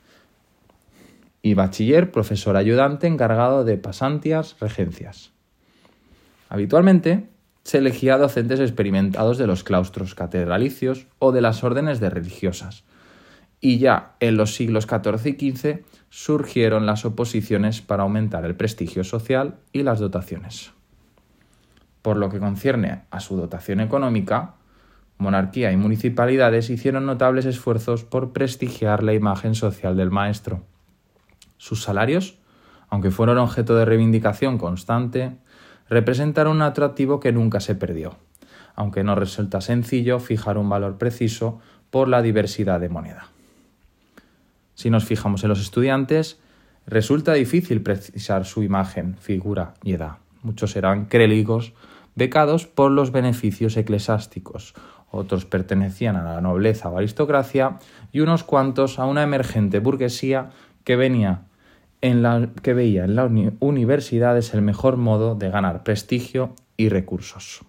Y 1.42 1.54
bachiller, 1.54 2.12
profesor 2.12 2.58
ayudante 2.58 3.08
encargado 3.08 3.64
de 3.64 3.78
pasantias, 3.78 4.58
regencias. 4.60 5.32
Habitualmente 6.50 7.30
se 7.64 7.78
elegía 7.78 8.18
docentes 8.18 8.60
experimentados 8.60 9.38
de 9.38 9.48
los 9.48 9.64
claustros 9.64 10.16
catedralicios 10.16 11.08
o 11.20 11.32
de 11.32 11.42
las 11.42 11.64
órdenes 11.64 12.02
de 12.02 12.10
religiosas. 12.10 12.84
Y 13.66 13.78
ya 13.78 14.18
en 14.20 14.36
los 14.36 14.56
siglos 14.56 14.88
XIV 14.88 15.38
y 15.40 15.52
XV 15.56 15.86
surgieron 16.10 16.86
las 16.86 17.06
oposiciones 17.06 17.82
para 17.82 18.04
aumentar 18.04 18.44
el 18.44 18.56
prestigio 18.58 19.06
social 19.06 19.56
y 19.72 19.84
las 19.84 20.02
dotaciones. 20.02 20.74
Por 22.02 22.18
lo 22.18 22.28
que 22.28 22.40
concierne 22.40 23.04
a 23.10 23.22
su 23.22 23.38
dotación 23.38 23.80
económica, 23.80 24.56
monarquía 25.18 25.72
y 25.72 25.78
municipalidades 25.78 26.70
hicieron 26.70 27.06
notables 27.06 27.46
esfuerzos 27.46 28.04
por 28.04 28.34
prestigiar 28.34 29.02
la 29.02 29.14
imagen 29.14 29.56
social 29.56 29.96
del 29.96 30.12
maestro. 30.12 30.66
Sus 31.56 31.84
salarios, 31.84 32.40
aunque 32.90 33.12
fueron 33.12 33.38
objeto 33.38 33.78
de 33.78 33.86
reivindicación 33.86 34.58
constante, 34.58 35.38
representaron 35.88 36.58
un 36.58 36.64
atractivo 36.64 37.22
que 37.22 37.32
nunca 37.32 37.62
se 37.62 37.76
perdió, 37.76 38.18
aunque 38.76 39.06
no 39.06 39.16
resulta 39.16 39.62
sencillo 39.62 40.20
fijar 40.20 40.58
un 40.58 40.68
valor 40.68 40.98
preciso 40.98 41.62
por 41.92 42.10
la 42.10 42.22
diversidad 42.22 42.82
de 42.82 42.90
moneda. 42.90 43.33
Si 44.76 44.90
nos 44.90 45.06
fijamos 45.06 45.44
en 45.44 45.50
los 45.50 45.62
estudiantes, 45.62 46.40
resulta 46.86 47.34
difícil 47.34 47.82
precisar 47.82 48.46
su 48.46 48.64
imagen, 48.64 49.16
figura 49.18 49.74
y 49.84 49.94
edad. 49.94 50.18
Muchos 50.42 50.76
eran 50.76 51.06
créligos, 51.06 51.74
becados 52.16 52.68
por 52.68 52.92
los 52.92 53.12
beneficios 53.12 53.78
eclesiásticos, 53.78 54.74
otros 55.16 55.46
pertenecían 55.46 56.16
a 56.16 56.24
la 56.24 56.42
nobleza 56.42 56.90
o 56.90 56.98
aristocracia 56.98 57.78
y 58.12 58.22
unos 58.22 58.44
cuantos 58.44 58.98
a 58.98 59.06
una 59.06 59.22
emergente 59.22 59.78
burguesía 59.78 60.50
que 60.84 60.96
venía 60.96 61.44
en 62.02 62.24
la, 62.24 62.50
que 62.64 62.74
veía 62.74 63.06
en 63.06 63.16
las 63.16 63.32
universidades 63.60 64.56
el 64.56 64.64
mejor 64.64 64.98
modo 64.98 65.36
de 65.36 65.52
ganar 65.52 65.84
prestigio 65.84 66.56
y 66.78 66.90
recursos. 66.90 67.62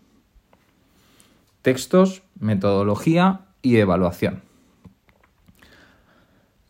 Textos, 1.61 2.23
metodología 2.41 3.43
y 3.61 3.77
evaluación. 3.77 4.41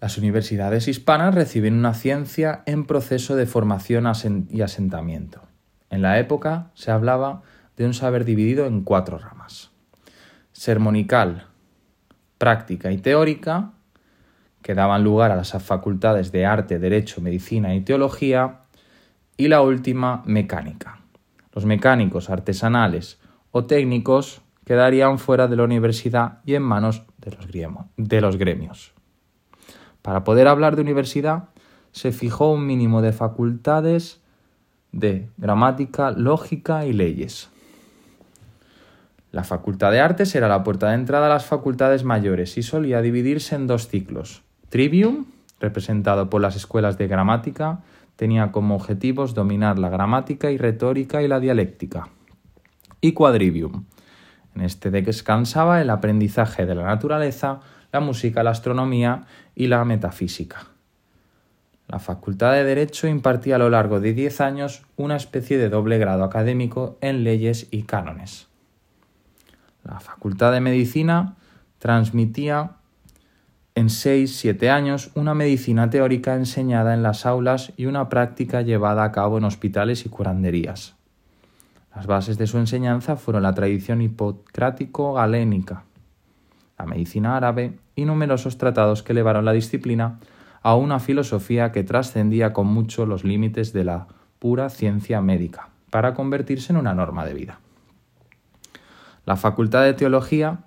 Las 0.04 0.18
universidades 0.18 0.86
hispanas 0.86 1.34
reciben 1.34 1.78
una 1.78 1.94
ciencia 1.94 2.62
en 2.66 2.84
proceso 2.84 3.36
de 3.36 3.46
formación 3.46 4.04
y 4.50 4.60
asentamiento. 4.60 5.40
En 5.88 6.02
la 6.02 6.18
época 6.18 6.72
se 6.74 6.90
hablaba 6.90 7.40
de 7.78 7.86
un 7.86 7.94
saber 7.94 8.26
dividido 8.26 8.66
en 8.66 8.82
cuatro 8.82 9.16
ramas. 9.16 9.70
Sermonical, 10.52 11.46
práctica 12.36 12.92
y 12.92 12.98
teórica, 12.98 13.70
que 14.60 14.74
daban 14.74 15.02
lugar 15.02 15.30
a 15.30 15.36
las 15.36 15.52
facultades 15.52 16.32
de 16.32 16.44
arte, 16.44 16.78
derecho, 16.78 17.22
medicina 17.22 17.74
y 17.74 17.80
teología, 17.80 18.60
y 19.38 19.48
la 19.48 19.62
última, 19.62 20.22
mecánica. 20.26 21.00
Los 21.54 21.64
mecánicos 21.64 22.28
artesanales 22.28 23.18
o 23.52 23.64
técnicos 23.64 24.42
quedarían 24.66 25.18
fuera 25.18 25.48
de 25.48 25.56
la 25.56 25.64
universidad 25.64 26.40
y 26.44 26.56
en 26.56 26.62
manos 26.62 27.04
de 27.16 28.20
los, 28.20 28.36
gremios. 28.36 28.93
Para 30.04 30.22
poder 30.22 30.48
hablar 30.48 30.76
de 30.76 30.82
universidad, 30.82 31.44
se 31.92 32.12
fijó 32.12 32.52
un 32.52 32.66
mínimo 32.66 33.00
de 33.00 33.14
facultades 33.14 34.20
de 34.92 35.30
gramática, 35.38 36.10
lógica 36.10 36.84
y 36.84 36.92
leyes. 36.92 37.48
La 39.32 39.44
Facultad 39.44 39.92
de 39.92 40.00
Artes 40.00 40.34
era 40.34 40.46
la 40.46 40.62
puerta 40.62 40.90
de 40.90 40.96
entrada 40.96 41.24
a 41.24 41.30
las 41.30 41.46
facultades 41.46 42.04
mayores 42.04 42.58
y 42.58 42.62
solía 42.62 43.00
dividirse 43.00 43.54
en 43.54 43.66
dos 43.66 43.88
ciclos, 43.88 44.42
Trivium, 44.68 45.24
representado 45.58 46.28
por 46.28 46.42
las 46.42 46.54
escuelas 46.54 46.98
de 46.98 47.08
gramática, 47.08 47.80
tenía 48.16 48.52
como 48.52 48.74
objetivos 48.74 49.32
dominar 49.32 49.78
la 49.78 49.88
gramática 49.88 50.50
y 50.50 50.58
retórica 50.58 51.22
y 51.22 51.28
la 51.28 51.40
dialéctica. 51.40 52.10
Y 53.00 53.12
Quadrivium. 53.12 53.86
En 54.54 54.60
este 54.60 54.90
descansaba 54.90 55.80
el 55.80 55.88
aprendizaje 55.88 56.66
de 56.66 56.74
la 56.74 56.84
naturaleza, 56.84 57.60
la 57.94 58.00
música, 58.00 58.42
la 58.42 58.50
astronomía 58.50 59.22
y 59.54 59.68
la 59.68 59.84
metafísica. 59.84 60.66
La 61.86 62.00
Facultad 62.00 62.52
de 62.52 62.64
Derecho 62.64 63.06
impartía 63.06 63.54
a 63.54 63.58
lo 63.58 63.70
largo 63.70 64.00
de 64.00 64.12
diez 64.12 64.40
años 64.40 64.82
una 64.96 65.14
especie 65.14 65.58
de 65.58 65.68
doble 65.68 65.98
grado 65.98 66.24
académico 66.24 66.98
en 67.00 67.22
leyes 67.22 67.68
y 67.70 67.84
cánones. 67.84 68.48
La 69.84 70.00
Facultad 70.00 70.50
de 70.50 70.60
Medicina 70.60 71.36
transmitía 71.78 72.72
en 73.76 73.86
6-7 73.86 74.70
años 74.70 75.12
una 75.14 75.34
medicina 75.34 75.88
teórica 75.88 76.34
enseñada 76.34 76.94
en 76.94 77.04
las 77.04 77.26
aulas 77.26 77.72
y 77.76 77.86
una 77.86 78.08
práctica 78.08 78.62
llevada 78.62 79.04
a 79.04 79.12
cabo 79.12 79.38
en 79.38 79.44
hospitales 79.44 80.04
y 80.04 80.08
curanderías. 80.08 80.96
Las 81.94 82.08
bases 82.08 82.38
de 82.38 82.48
su 82.48 82.58
enseñanza 82.58 83.14
fueron 83.14 83.44
la 83.44 83.54
tradición 83.54 84.00
hipocrático-galénica, 84.00 85.84
la 86.76 86.86
medicina 86.86 87.36
árabe 87.36 87.78
y 87.96 88.04
numerosos 88.04 88.58
tratados 88.58 89.02
que 89.02 89.12
elevaron 89.12 89.44
la 89.44 89.52
disciplina 89.52 90.18
a 90.62 90.74
una 90.76 90.98
filosofía 90.98 91.72
que 91.72 91.84
trascendía 91.84 92.52
con 92.52 92.66
mucho 92.66 93.06
los 93.06 93.24
límites 93.24 93.72
de 93.72 93.84
la 93.84 94.08
pura 94.38 94.70
ciencia 94.70 95.20
médica, 95.20 95.68
para 95.90 96.14
convertirse 96.14 96.72
en 96.72 96.78
una 96.78 96.94
norma 96.94 97.24
de 97.24 97.34
vida. 97.34 97.60
La 99.26 99.36
Facultad 99.36 99.84
de 99.84 99.94
Teología 99.94 100.64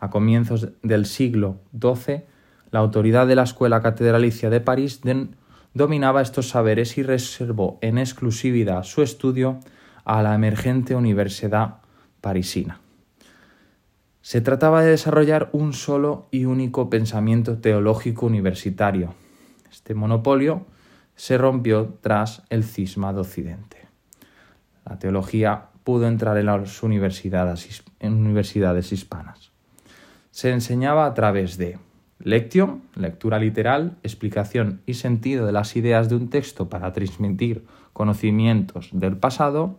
a 0.00 0.08
comienzos 0.08 0.68
del 0.82 1.04
siglo 1.04 1.60
XII, 1.78 2.24
la 2.70 2.80
autoridad 2.80 3.26
de 3.26 3.36
la 3.36 3.42
Escuela 3.42 3.82
Catedralicia 3.82 4.48
de 4.48 4.60
París 4.60 5.02
dominaba 5.74 6.22
estos 6.22 6.48
saberes 6.48 6.96
y 6.98 7.02
reservó 7.02 7.78
en 7.82 7.98
exclusividad 7.98 8.82
su 8.82 9.02
estudio 9.02 9.60
a 10.04 10.22
la 10.22 10.34
emergente 10.34 10.94
Universidad 10.94 11.76
Parisina. 12.20 12.80
Se 14.30 14.40
trataba 14.40 14.84
de 14.84 14.90
desarrollar 14.90 15.50
un 15.50 15.72
solo 15.72 16.28
y 16.30 16.44
único 16.44 16.88
pensamiento 16.88 17.58
teológico 17.58 18.26
universitario. 18.26 19.12
Este 19.72 19.92
monopolio 19.92 20.66
se 21.16 21.36
rompió 21.36 21.98
tras 22.00 22.44
el 22.48 22.62
cisma 22.62 23.12
de 23.12 23.22
Occidente. 23.22 23.88
La 24.88 25.00
teología 25.00 25.70
pudo 25.82 26.06
entrar 26.06 26.38
en 26.38 26.46
las 26.46 26.80
universidades, 26.84 27.82
hispanas 28.92 29.50
se 30.30 30.50
enseñaba 30.52 31.06
a 31.06 31.14
través 31.14 31.56
de 31.56 31.80
lección, 32.20 32.82
lectura 32.94 33.40
literal, 33.40 33.96
explicación 34.04 34.80
y 34.86 34.94
sentido 34.94 35.44
de 35.44 35.50
las 35.50 35.74
ideas 35.74 36.08
de 36.08 36.14
un 36.14 36.30
texto 36.30 36.68
para 36.68 36.92
transmitir 36.92 37.66
conocimientos 37.92 38.90
del 38.92 39.16
pasado, 39.16 39.76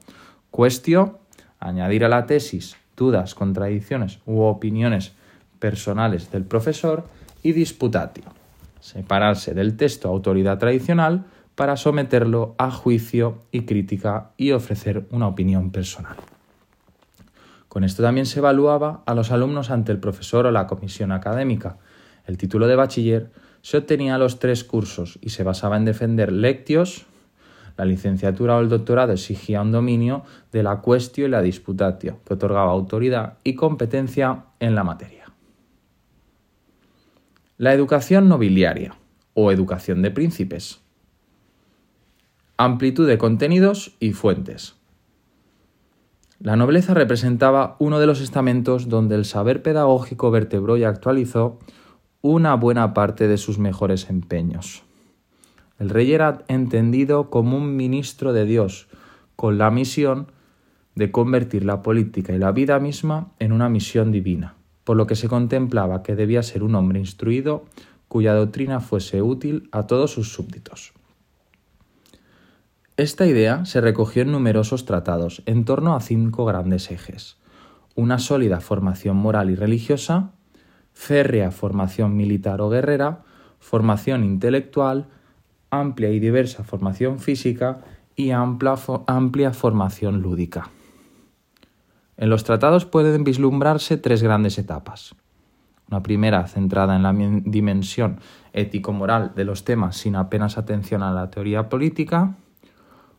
cuestión, 0.50 1.20
añadir 1.58 2.04
a 2.04 2.10
la 2.10 2.26
tesis 2.26 2.76
dudas, 3.02 3.34
contradicciones 3.34 4.20
u 4.28 4.42
opiniones 4.42 5.14
personales 5.58 6.30
del 6.32 6.44
profesor 6.44 7.04
y 7.42 7.54
disputatio, 7.54 8.26
separarse 8.80 9.56
del 9.56 9.76
texto 9.76 10.08
autoridad 10.08 10.60
tradicional 10.60 11.26
para 11.56 11.78
someterlo 11.78 12.54
a 12.60 12.70
juicio 12.70 13.40
y 13.52 13.62
crítica 13.62 14.30
y 14.38 14.52
ofrecer 14.52 15.08
una 15.10 15.28
opinión 15.28 15.72
personal. 15.72 16.16
Con 17.68 17.84
esto 17.84 18.04
también 18.04 18.28
se 18.28 18.38
evaluaba 18.38 19.02
a 19.08 19.16
los 19.16 19.32
alumnos 19.32 19.72
ante 19.72 19.92
el 19.92 20.00
profesor 20.00 20.46
o 20.46 20.52
la 20.52 20.68
comisión 20.68 21.12
académica. 21.12 21.78
El 22.28 22.38
título 22.38 22.68
de 22.68 22.76
bachiller 22.76 23.32
se 23.64 23.78
obtenía 23.78 24.14
a 24.14 24.20
los 24.20 24.38
tres 24.38 24.64
cursos 24.64 25.18
y 25.22 25.30
se 25.30 25.44
basaba 25.44 25.78
en 25.78 25.86
defender 25.86 26.32
lectios. 26.32 27.08
La 27.78 27.86
licenciatura 27.86 28.58
o 28.58 28.62
el 28.62 28.70
doctorado 28.70 29.14
exigía 29.14 29.62
un 29.62 29.72
dominio 29.72 30.24
de 30.52 30.64
la 30.64 30.78
cuestio 30.82 31.26
y 31.26 31.30
la 31.30 31.42
disputatio, 31.42 32.20
que 32.26 32.34
otorgaba 32.34 32.72
autoridad 32.72 33.38
y 33.44 33.56
competencia 33.56 34.46
en 34.60 34.76
la 34.76 34.84
materia. 34.84 35.26
La 37.58 37.74
educación 37.74 38.28
nobiliaria 38.28 38.96
o 39.34 39.52
educación 39.52 40.02
de 40.02 40.12
príncipes. 40.12 40.82
Amplitud 42.58 43.08
de 43.08 43.18
contenidos 43.18 43.96
y 44.00 44.14
fuentes. 44.14 44.76
La 46.40 46.56
nobleza 46.56 46.96
representaba 46.96 47.76
uno 47.78 48.00
de 48.00 48.08
los 48.08 48.20
estamentos 48.20 48.90
donde 48.90 49.14
el 49.14 49.26
saber 49.26 49.62
pedagógico 49.62 50.32
vertebró 50.32 50.76
y 50.76 50.84
actualizó 50.84 51.60
una 52.22 52.56
buena 52.56 52.96
parte 52.96 53.28
de 53.28 53.38
sus 53.38 53.60
mejores 53.60 54.10
empeños. 54.10 54.84
El 55.82 55.90
rey 55.90 56.14
era 56.14 56.44
entendido 56.48 57.32
como 57.32 57.58
un 57.58 57.76
ministro 57.76 58.34
de 58.34 58.46
Dios, 58.46 58.88
con 59.36 59.58
la 59.58 59.72
misión 59.72 60.28
de 60.94 61.10
convertir 61.12 61.66
la 61.66 61.82
política 61.82 62.34
y 62.34 62.38
la 62.38 62.52
vida 62.52 62.80
misma 62.80 63.32
en 63.40 63.52
una 63.52 63.68
misión 63.68 64.12
divina, 64.12 64.54
por 64.84 64.96
lo 64.96 65.08
que 65.08 65.16
se 65.16 65.28
contemplaba 65.28 66.04
que 66.04 66.16
debía 66.16 66.44
ser 66.44 66.62
un 66.62 66.76
hombre 66.76 67.00
instruido 67.00 67.66
cuya 68.08 68.36
doctrina 68.36 68.80
fuese 68.80 69.24
útil 69.24 69.70
a 69.72 69.88
todos 69.88 70.12
sus 70.12 70.32
súbditos. 70.32 70.94
Esta 72.96 73.26
idea 73.26 73.66
se 73.66 73.82
recogió 73.82 74.22
en 74.22 74.32
numerosos 74.32 74.86
tratados 74.86 75.42
en 75.48 75.66
torno 75.66 75.96
a 75.96 76.02
cinco 76.02 76.46
grandes 76.46 76.92
ejes. 76.92 77.38
Una 77.96 78.20
sólida 78.20 78.60
formación 78.60 79.18
moral 79.18 79.50
y 79.50 79.56
religiosa, 79.56 80.30
férrea 80.94 81.50
formación 81.50 82.16
militar 82.16 82.62
o 82.62 82.70
guerrera, 82.70 83.24
formación 83.60 84.24
intelectual, 84.24 85.08
amplia 85.72 86.12
y 86.12 86.20
diversa 86.20 86.64
formación 86.64 87.20
física 87.20 87.80
y 88.16 88.32
amplia, 88.32 88.76
amplia 89.08 89.54
formación 89.54 90.22
lúdica. 90.22 90.70
En 92.18 92.30
los 92.30 92.44
tratados 92.44 92.86
pueden 92.86 93.24
vislumbrarse 93.24 93.98
tres 93.98 94.22
grandes 94.22 94.60
etapas. 94.60 95.16
Una 95.90 96.04
primera 96.04 96.46
centrada 96.48 96.96
en 96.96 97.04
la 97.04 97.14
dimensión 97.44 98.20
ético-moral 98.54 99.32
de 99.36 99.46
los 99.46 99.66
temas 99.66 99.98
sin 99.98 100.16
apenas 100.16 100.58
atención 100.58 101.04
a 101.04 101.14
la 101.14 101.32
teoría 101.32 101.68
política, 101.68 102.36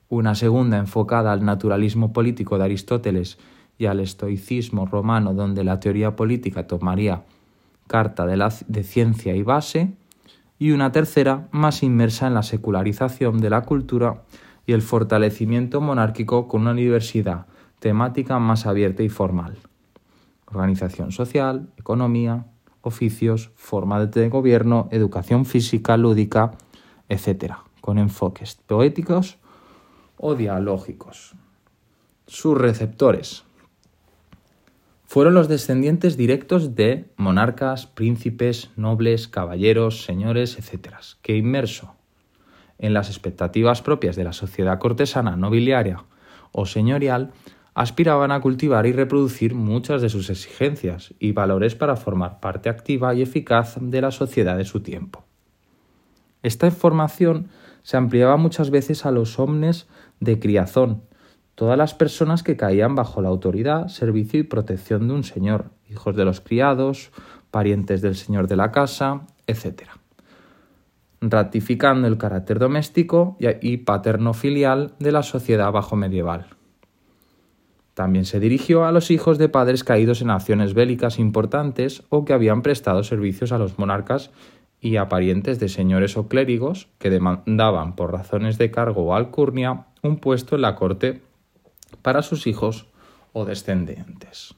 una 0.09 0.35
segunda 0.35 0.79
enfocada 0.79 1.33
al 1.33 1.45
naturalismo 1.45 2.13
político 2.13 2.59
de 2.59 2.65
Aristóteles 2.65 3.39
y 3.79 3.87
al 3.87 3.99
estoicismo 3.99 4.87
romano, 4.87 5.35
donde 5.35 5.65
la 5.65 5.81
teoría 5.81 6.15
política 6.17 6.67
tomaría 6.67 7.25
carta 7.87 8.27
de, 8.27 8.37
la, 8.37 8.53
de 8.69 8.85
ciencia 8.85 9.35
y 9.35 9.43
base, 9.43 9.95
y 10.59 10.71
una 10.73 10.93
tercera 10.93 11.49
más 11.51 11.83
inmersa 11.83 12.27
en 12.27 12.35
la 12.35 12.43
secularización 12.43 13.41
de 13.41 13.51
la 13.51 13.63
cultura 13.63 14.23
y 14.67 14.73
el 14.73 14.83
fortalecimiento 14.83 15.81
monárquico 15.81 16.49
con 16.49 16.63
una 16.63 16.71
universidad 16.71 17.47
temática 17.81 18.39
más 18.39 18.67
abierta 18.67 19.03
y 19.03 19.09
formal. 19.09 19.59
Organización 20.47 21.11
social, 21.11 21.73
economía, 21.77 22.47
oficios, 22.83 23.51
forma 23.57 24.05
de 24.07 24.29
gobierno, 24.29 24.89
educación 24.91 25.45
física, 25.47 25.97
lúdica, 25.97 26.53
etc., 27.09 27.55
con 27.81 27.99
enfoques 27.99 28.55
poéticos 28.67 29.39
o 30.17 30.35
dialógicos. 30.35 31.35
Sus 32.27 32.57
receptores 32.57 33.45
fueron 35.13 35.35
los 35.35 35.47
descendientes 35.47 36.17
directos 36.17 36.75
de 36.75 37.05
monarcas, 37.19 37.85
príncipes, 37.85 38.71
nobles, 38.77 39.29
caballeros, 39.29 40.05
señores, 40.05 40.59
etc., 40.59 40.95
que 41.21 41.37
inmerso 41.37 41.97
en 42.79 42.95
las 42.95 43.11
expectativas 43.11 43.83
propias 43.83 44.17
de 44.17 44.25
la 44.25 44.33
sociedad 44.33 44.79
cortesana, 44.79 45.37
nobiliaria 45.37 46.03
o 46.51 46.65
señorial, 46.65 47.33
aspiraban 47.75 48.33
a 48.33 48.41
cultivar 48.41 48.87
y 48.87 48.93
reproducir 48.93 49.55
muchas 49.55 50.01
de 50.01 50.09
sus 50.09 50.31
exigencias 50.31 51.13
y 51.19 51.33
valores 51.33 51.75
para 51.75 51.97
formar 51.97 52.41
parte 52.41 52.71
activa 52.71 53.15
y 53.15 53.21
eficaz 53.21 53.77
de 53.79 54.01
la 54.01 54.13
sociedad 54.13 54.57
de 54.57 54.65
su 54.65 54.81
tiempo. 54.81 55.27
Esta 56.43 56.69
información 56.69 57.49
se 57.83 57.99
ampliaba 57.99 58.39
muchas 58.39 58.71
veces 58.71 59.05
a 59.05 59.11
los 59.11 59.39
hombres 59.39 59.89
de 60.21 60.39
criazón, 60.39 61.03
todas 61.55 61.79
las 61.79 61.95
personas 61.95 62.43
que 62.43 62.57
caían 62.57 62.95
bajo 62.95 63.23
la 63.23 63.29
autoridad, 63.29 63.89
servicio 63.89 64.41
y 64.41 64.45
protección 64.45 65.09
de 65.09 65.15
un 65.15 65.25
señor, 65.25 65.67
hijos 65.91 66.17
de 66.17 66.25
los 66.25 66.41
criados, 66.41 67.11
parientes 67.51 68.01
del 68.01 68.15
señor 68.15 68.49
de 68.49 68.57
la 68.57 68.73
casa, 68.73 69.27
etc., 69.47 69.83
ratificando 71.21 72.09
el 72.09 72.19
carácter 72.19 72.59
doméstico 72.59 73.37
y 73.61 73.77
paterno-filial 73.79 74.95
de 74.99 75.13
la 75.13 75.23
sociedad 75.23 75.71
bajo 75.71 75.95
medieval. 75.95 76.47
También 77.95 78.25
se 78.25 78.41
dirigió 78.41 78.87
a 78.87 78.93
los 78.93 79.11
hijos 79.11 79.39
de 79.39 79.49
padres 79.49 79.85
caídos 79.85 80.23
en 80.23 80.31
acciones 80.31 80.75
bélicas 80.75 81.19
importantes 81.19 82.03
o 82.09 82.25
que 82.25 82.33
habían 82.33 82.63
prestado 82.63 83.05
servicios 83.05 83.53
a 83.53 83.59
los 83.59 83.79
monarcas 83.79 84.31
y 84.81 84.97
a 84.97 85.09
parientes 85.09 85.61
de 85.61 85.69
señores 85.69 86.17
o 86.17 86.27
clérigos 86.27 86.89
que 86.99 87.11
demandaban 87.11 87.95
por 87.95 88.11
razones 88.11 88.59
de 88.59 88.71
cargo 88.71 89.03
o 89.05 89.15
alcurnia 89.15 89.87
un 90.03 90.17
puesto 90.17 90.57
en 90.57 90.63
la 90.63 90.75
corte 90.75 91.23
para 92.03 92.23
sus 92.23 92.47
hijos 92.47 92.87
o 93.33 93.45
descendientes. 93.45 94.55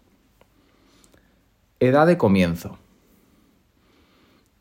Edad 1.80 2.06
de 2.06 2.16
comienzo. 2.16 2.78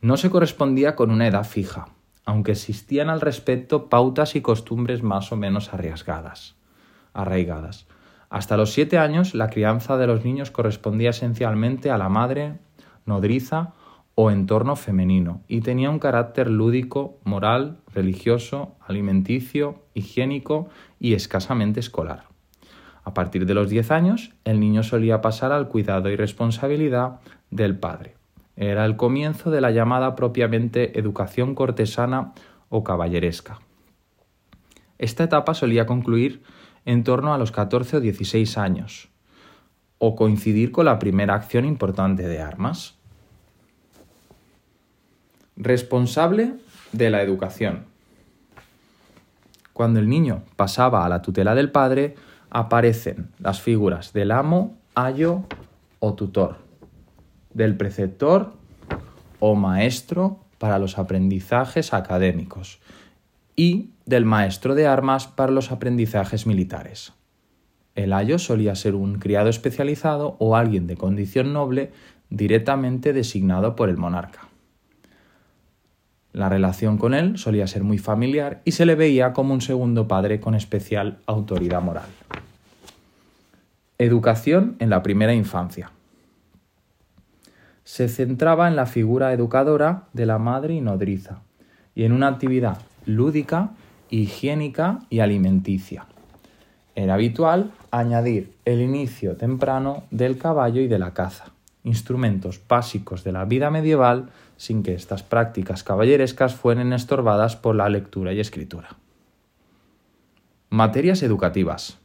No 0.02 0.18
se 0.18 0.30
correspondía 0.30 0.96
con 0.96 1.12
una 1.12 1.28
edad 1.28 1.46
fija, 1.46 1.90
aunque 2.26 2.52
existían 2.52 3.10
al 3.10 3.22
respecto 3.22 3.90
pautas 3.90 4.36
y 4.36 4.42
costumbres 4.42 5.04
más 5.04 5.32
o 5.32 5.38
menos 5.38 5.74
arriesgadas, 5.74 6.56
arraigadas. 7.14 7.88
Hasta 8.30 8.58
los 8.58 8.74
siete 8.74 8.98
años, 8.98 9.36
la 9.36 9.50
crianza 9.50 9.96
de 9.98 10.08
los 10.08 10.26
niños 10.26 10.52
correspondía 10.52 11.12
esencialmente 11.12 11.92
a 11.92 11.98
la 11.98 12.10
madre, 12.10 12.58
nodriza 13.06 13.74
o 14.16 14.32
entorno 14.32 14.76
femenino, 14.76 15.42
y 15.48 15.62
tenía 15.62 15.90
un 15.90 16.00
carácter 16.00 16.50
lúdico, 16.50 17.20
moral, 17.24 17.78
religioso, 17.94 18.76
alimenticio, 18.86 19.84
higiénico 19.94 20.68
y 21.00 21.14
escasamente 21.14 21.80
escolar. 21.80 22.33
A 23.04 23.14
partir 23.14 23.46
de 23.46 23.54
los 23.54 23.70
diez 23.70 23.92
años, 23.92 24.32
el 24.46 24.60
niño 24.60 24.84
solía 24.84 25.22
pasar 25.22 25.52
al 25.52 25.68
cuidado 25.68 26.10
y 26.10 26.16
responsabilidad 26.16 27.20
del 27.52 27.78
padre. 27.78 28.16
Era 28.56 28.86
el 28.86 28.96
comienzo 28.96 29.52
de 29.52 29.62
la 29.62 29.72
llamada 29.72 30.16
propiamente 30.16 30.98
educación 30.98 31.56
cortesana 31.56 32.34
o 32.70 32.84
caballeresca. 32.84 33.60
Esta 34.98 35.24
etapa 35.26 35.54
solía 35.54 35.86
concluir 35.86 36.44
en 36.86 37.04
torno 37.04 37.34
a 37.34 37.38
los 37.38 37.52
14 37.52 37.98
o 37.98 38.00
16 38.00 38.58
años, 38.58 39.10
o 39.98 40.16
coincidir 40.16 40.72
con 40.72 40.86
la 40.86 41.00
primera 41.00 41.34
acción 41.34 41.66
importante 41.66 42.28
de 42.28 42.42
armas. 42.42 42.96
Responsable 45.56 46.54
de 46.92 47.10
la 47.10 47.22
educación. 47.22 47.86
Cuando 49.72 50.00
el 50.00 50.08
niño 50.08 50.44
pasaba 50.56 51.06
a 51.06 51.10
la 51.10 51.22
tutela 51.22 51.56
del 51.56 51.72
padre, 51.72 52.16
aparecen 52.54 53.32
las 53.40 53.60
figuras 53.60 54.14
del 54.14 54.32
amo, 54.32 54.78
ayo 54.96 55.42
o 56.00 56.14
tutor, 56.14 56.58
del 57.54 57.76
preceptor 57.76 58.54
o 59.40 59.56
maestro 59.56 60.40
para 60.60 60.80
los 60.80 60.98
aprendizajes 60.98 61.94
académicos 61.94 62.80
y 63.56 63.90
del 64.06 64.24
maestro 64.24 64.76
de 64.76 64.88
armas 64.88 65.28
para 65.28 65.52
los 65.52 65.72
aprendizajes 65.72 66.48
militares. 66.48 67.14
El 67.96 68.14
ayo 68.14 68.40
solía 68.40 68.76
ser 68.76 68.96
un 68.96 69.16
criado 69.20 69.50
especializado 69.50 70.36
o 70.40 70.56
alguien 70.56 70.88
de 70.88 70.96
condición 70.96 71.54
noble 71.54 71.92
directamente 72.30 73.14
designado 73.14 73.76
por 73.76 73.90
el 73.90 73.98
monarca. 73.98 74.48
La 76.34 76.50
relación 76.50 76.98
con 76.98 77.14
él 77.14 77.38
solía 77.38 77.68
ser 77.68 77.84
muy 77.84 78.00
familiar 78.00 78.62
y 78.66 78.72
se 78.72 78.88
le 78.88 78.96
veía 78.96 79.34
como 79.34 79.54
un 79.54 79.62
segundo 79.62 80.08
padre 80.08 80.40
con 80.40 80.56
especial 80.56 81.20
autoridad 81.28 81.82
moral. 81.82 82.10
Educación 84.00 84.76
en 84.80 84.90
la 84.90 85.04
primera 85.04 85.36
infancia. 85.36 85.92
Se 87.84 88.10
centraba 88.10 88.68
en 88.68 88.76
la 88.76 88.88
figura 88.88 89.32
educadora 89.32 90.06
de 90.14 90.26
la 90.26 90.40
madre 90.40 90.74
y 90.74 90.82
nodriza 90.82 91.42
y 91.94 92.04
en 92.04 92.12
una 92.12 92.30
actividad 92.30 92.80
lúdica, 93.06 93.70
higiénica 94.10 95.02
y 95.12 95.20
alimenticia. 95.20 96.08
Era 96.96 97.14
habitual 97.14 97.72
añadir 97.92 98.54
el 98.66 98.82
inicio 98.82 99.36
temprano 99.36 100.06
del 100.10 100.40
caballo 100.40 100.82
y 100.82 100.88
de 100.88 100.98
la 100.98 101.14
caza, 101.14 101.52
instrumentos 101.84 102.60
básicos 102.68 103.24
de 103.24 103.32
la 103.32 103.46
vida 103.46 103.70
medieval 103.70 104.30
sin 104.64 104.82
que 104.82 104.94
estas 104.94 105.24
prácticas 105.24 105.84
caballerescas 105.84 106.56
fueran 106.56 106.94
estorbadas 106.94 107.58
por 107.58 107.76
la 107.76 107.90
lectura 107.90 108.32
y 108.32 108.40
escritura. 108.40 108.96
Materias 110.70 111.22
educativas. 111.22 112.00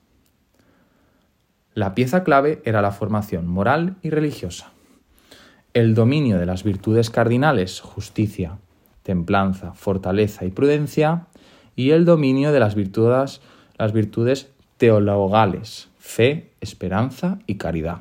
La 1.72 1.94
pieza 1.94 2.24
clave 2.24 2.60
era 2.64 2.82
la 2.82 2.90
formación 2.90 3.46
moral 3.46 3.94
y 4.02 4.10
religiosa. 4.10 4.72
El 5.72 5.94
dominio 5.94 6.36
de 6.36 6.46
las 6.46 6.64
virtudes 6.64 7.10
cardinales, 7.10 7.80
justicia, 7.80 8.58
templanza, 9.04 9.74
fortaleza 9.74 10.44
y 10.44 10.50
prudencia, 10.50 11.26
y 11.76 11.92
el 11.92 12.04
dominio 12.04 12.50
de 12.50 12.58
las 12.58 12.74
virtudes, 12.74 13.40
las 13.78 13.92
virtudes 13.92 14.50
teologales, 14.78 15.90
fe, 16.00 16.50
esperanza 16.60 17.38
y 17.46 17.54
caridad. 17.54 17.98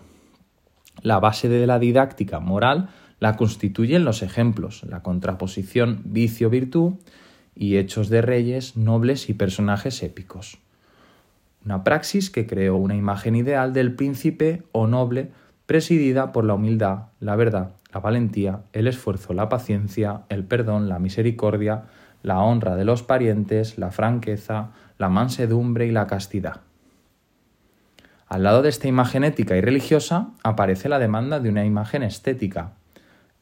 La 1.04 1.20
base 1.20 1.48
de 1.48 1.68
la 1.68 1.78
didáctica 1.78 2.40
moral 2.40 2.90
la 3.20 3.36
constituyen 3.36 4.06
los 4.06 4.22
ejemplos, 4.22 4.84
la 4.84 5.02
contraposición 5.02 6.02
vicio-virtud 6.06 6.94
y 7.56 7.78
hechos 7.78 8.10
de 8.10 8.22
reyes, 8.22 8.78
nobles 8.78 9.30
y 9.30 9.34
personajes 9.34 10.04
épicos. 10.04 10.60
Una 11.66 11.84
praxis 11.84 12.30
que 12.30 12.46
creó 12.46 12.76
una 12.78 12.96
imagen 12.96 13.36
ideal 13.36 13.74
del 13.74 13.94
príncipe 13.96 14.64
o 14.72 14.88
noble 14.88 15.32
presidida 15.66 16.32
por 16.32 16.46
la 16.46 16.54
humildad, 16.54 17.08
la 17.20 17.36
verdad, 17.36 17.72
la 17.94 18.00
valentía, 18.00 18.62
el 18.74 18.88
esfuerzo, 18.88 19.34
la 19.34 19.50
paciencia, 19.50 20.22
el 20.30 20.46
perdón, 20.46 20.88
la 20.88 21.00
misericordia, 21.00 21.86
la 22.24 22.40
honra 22.40 22.76
de 22.76 22.86
los 22.86 23.04
parientes, 23.04 23.78
la 23.78 23.92
franqueza, 23.92 24.72
la 24.98 25.10
mansedumbre 25.10 25.88
y 25.88 25.92
la 25.92 26.08
castidad. 26.08 26.62
Al 28.28 28.44
lado 28.44 28.62
de 28.62 28.70
esta 28.70 28.88
imagen 28.88 29.24
ética 29.24 29.56
y 29.56 29.62
religiosa 29.62 30.30
aparece 30.44 30.90
la 30.90 31.00
demanda 31.00 31.40
de 31.40 31.50
una 31.50 31.66
imagen 31.66 32.04
estética. 32.04 32.74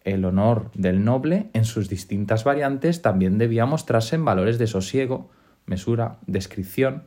El 0.05 0.23
honor 0.23 0.71
del 0.73 1.03
noble 1.03 1.49
en 1.51 1.65
sus 1.65 1.89
distintas 1.89 2.45
variantes 2.45 3.01
también 3.01 3.37
debía 3.37 3.65
mostrarse 3.65 4.15
en 4.15 4.23
valores 4.23 4.57
de 4.57 4.67
sosiego, 4.67 5.29
mesura, 5.65 6.19
descripción, 6.25 7.03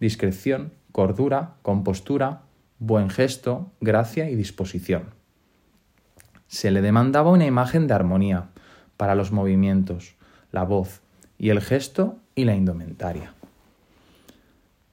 discreción, 0.00 0.74
cordura, 0.92 1.54
compostura, 1.62 2.42
buen 2.78 3.08
gesto, 3.08 3.72
gracia 3.80 4.28
y 4.28 4.36
disposición 4.36 5.16
se 6.48 6.70
le 6.70 6.82
demandaba 6.82 7.30
una 7.30 7.46
imagen 7.46 7.86
de 7.86 7.94
armonía 7.94 8.48
para 8.96 9.14
los 9.14 9.32
movimientos, 9.32 10.14
la 10.52 10.64
voz 10.64 11.02
y 11.38 11.50
el 11.50 11.60
gesto 11.60 12.16
y 12.34 12.44
la 12.44 12.54
indumentaria. 12.54 13.34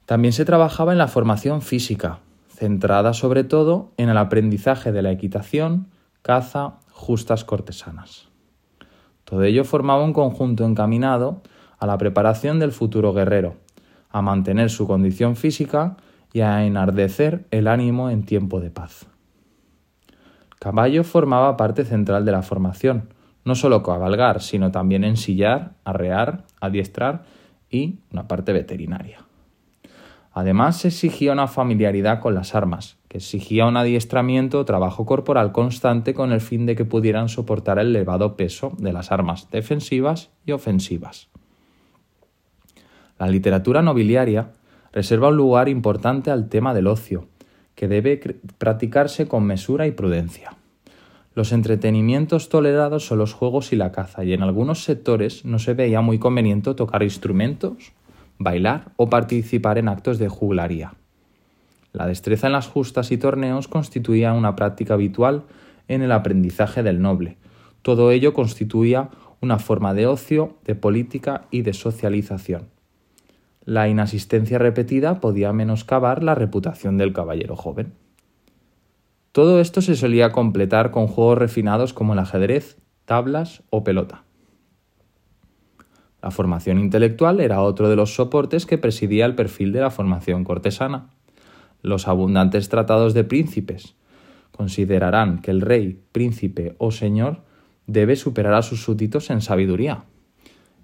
También 0.06 0.32
se 0.32 0.44
trabajaba 0.44 0.92
en 0.92 0.98
la 0.98 1.08
formación 1.08 1.62
física, 1.62 2.18
centrada 2.48 3.14
sobre 3.14 3.44
todo 3.44 3.92
en 3.96 4.08
el 4.08 4.18
aprendizaje 4.18 4.92
de 4.92 5.02
la 5.02 5.10
equitación, 5.10 5.88
caza, 6.22 6.74
justas 6.94 7.44
cortesanas. 7.44 8.28
Todo 9.24 9.42
ello 9.42 9.64
formaba 9.64 10.04
un 10.04 10.12
conjunto 10.12 10.64
encaminado 10.64 11.42
a 11.78 11.86
la 11.86 11.98
preparación 11.98 12.58
del 12.58 12.72
futuro 12.72 13.12
guerrero, 13.12 13.56
a 14.10 14.22
mantener 14.22 14.70
su 14.70 14.86
condición 14.86 15.34
física 15.36 15.96
y 16.32 16.40
a 16.40 16.64
enardecer 16.64 17.46
el 17.50 17.66
ánimo 17.66 18.10
en 18.10 18.24
tiempo 18.24 18.60
de 18.60 18.70
paz. 18.70 19.06
Caballo 20.60 21.04
formaba 21.04 21.56
parte 21.56 21.84
central 21.84 22.24
de 22.24 22.32
la 22.32 22.42
formación, 22.42 23.12
no 23.44 23.54
solo 23.54 23.82
cabalgar, 23.82 24.40
sino 24.40 24.70
también 24.70 25.04
ensillar, 25.04 25.74
arrear, 25.84 26.44
adiestrar 26.60 27.24
y 27.68 27.98
una 28.12 28.28
parte 28.28 28.52
veterinaria. 28.52 29.18
Además, 30.32 30.78
se 30.78 30.88
exigía 30.88 31.32
una 31.32 31.48
familiaridad 31.48 32.20
con 32.20 32.34
las 32.34 32.54
armas, 32.54 32.96
exigía 33.14 33.66
un 33.66 33.76
adiestramiento 33.76 34.58
o 34.58 34.64
trabajo 34.64 35.06
corporal 35.06 35.52
constante 35.52 36.14
con 36.14 36.32
el 36.32 36.40
fin 36.40 36.66
de 36.66 36.74
que 36.74 36.84
pudieran 36.84 37.28
soportar 37.28 37.78
el 37.78 37.88
elevado 37.88 38.36
peso 38.36 38.72
de 38.78 38.92
las 38.92 39.12
armas 39.12 39.48
defensivas 39.50 40.30
y 40.44 40.52
ofensivas. 40.52 41.28
La 43.18 43.28
literatura 43.28 43.82
nobiliaria 43.82 44.50
reserva 44.92 45.28
un 45.28 45.36
lugar 45.36 45.68
importante 45.68 46.32
al 46.32 46.48
tema 46.48 46.74
del 46.74 46.88
ocio, 46.88 47.28
que 47.76 47.88
debe 47.88 48.20
practicarse 48.58 49.28
con 49.28 49.44
mesura 49.44 49.86
y 49.86 49.92
prudencia. 49.92 50.56
Los 51.34 51.52
entretenimientos 51.52 52.48
tolerados 52.48 53.06
son 53.06 53.18
los 53.18 53.32
juegos 53.32 53.72
y 53.72 53.76
la 53.76 53.92
caza, 53.92 54.24
y 54.24 54.32
en 54.32 54.42
algunos 54.42 54.84
sectores 54.84 55.44
no 55.44 55.58
se 55.58 55.74
veía 55.74 56.00
muy 56.00 56.18
conveniente 56.18 56.74
tocar 56.74 57.02
instrumentos, 57.02 57.92
bailar 58.38 58.92
o 58.96 59.08
participar 59.08 59.78
en 59.78 59.88
actos 59.88 60.18
de 60.18 60.28
juglaría. 60.28 60.94
La 61.94 62.08
destreza 62.08 62.48
en 62.48 62.54
las 62.54 62.66
justas 62.66 63.12
y 63.12 63.18
torneos 63.18 63.68
constituía 63.68 64.32
una 64.32 64.56
práctica 64.56 64.94
habitual 64.94 65.44
en 65.86 66.02
el 66.02 66.10
aprendizaje 66.10 66.82
del 66.82 67.00
noble. 67.00 67.38
Todo 67.82 68.10
ello 68.10 68.34
constituía 68.34 69.10
una 69.40 69.60
forma 69.60 69.94
de 69.94 70.08
ocio, 70.08 70.56
de 70.64 70.74
política 70.74 71.44
y 71.52 71.62
de 71.62 71.72
socialización. 71.72 72.66
La 73.64 73.88
inasistencia 73.88 74.58
repetida 74.58 75.20
podía 75.20 75.52
menoscabar 75.52 76.24
la 76.24 76.34
reputación 76.34 76.96
del 76.98 77.12
caballero 77.12 77.54
joven. 77.54 77.94
Todo 79.30 79.60
esto 79.60 79.80
se 79.80 79.94
solía 79.94 80.32
completar 80.32 80.90
con 80.90 81.06
juegos 81.06 81.38
refinados 81.38 81.92
como 81.92 82.14
el 82.14 82.18
ajedrez, 82.18 82.76
tablas 83.04 83.62
o 83.70 83.84
pelota. 83.84 84.24
La 86.20 86.32
formación 86.32 86.80
intelectual 86.80 87.38
era 87.38 87.62
otro 87.62 87.88
de 87.88 87.94
los 87.94 88.16
soportes 88.16 88.66
que 88.66 88.78
presidía 88.78 89.26
el 89.26 89.36
perfil 89.36 89.72
de 89.72 89.80
la 89.80 89.90
formación 89.90 90.42
cortesana 90.42 91.13
los 91.84 92.08
abundantes 92.08 92.68
tratados 92.70 93.14
de 93.14 93.22
príncipes. 93.24 93.94
Considerarán 94.50 95.42
que 95.42 95.50
el 95.50 95.60
rey, 95.60 96.00
príncipe 96.12 96.74
o 96.78 96.90
señor 96.90 97.42
debe 97.86 98.16
superar 98.16 98.54
a 98.54 98.62
sus 98.62 98.82
súbditos 98.82 99.28
en 99.30 99.42
sabiduría. 99.42 100.04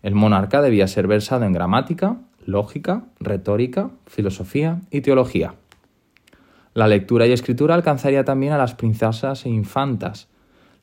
El 0.03 0.15
monarca 0.15 0.61
debía 0.61 0.87
ser 0.87 1.07
versado 1.07 1.47
en 1.47 1.53
gramática, 1.53 2.19
lógica, 2.45 3.05
retórica, 3.19 3.91
filosofía 4.07 4.83
y 4.91 5.01
teología. 5.01 5.55
La 6.75 6.87
lectura 6.87 7.27
y 7.27 7.33
escritura 7.33 7.75
alcanzaría 7.75 8.25
también 8.25 8.53
a 8.53 8.59
las 8.59 8.75
princesas 8.75 9.47
e 9.47 9.49
infantas. 9.49 10.29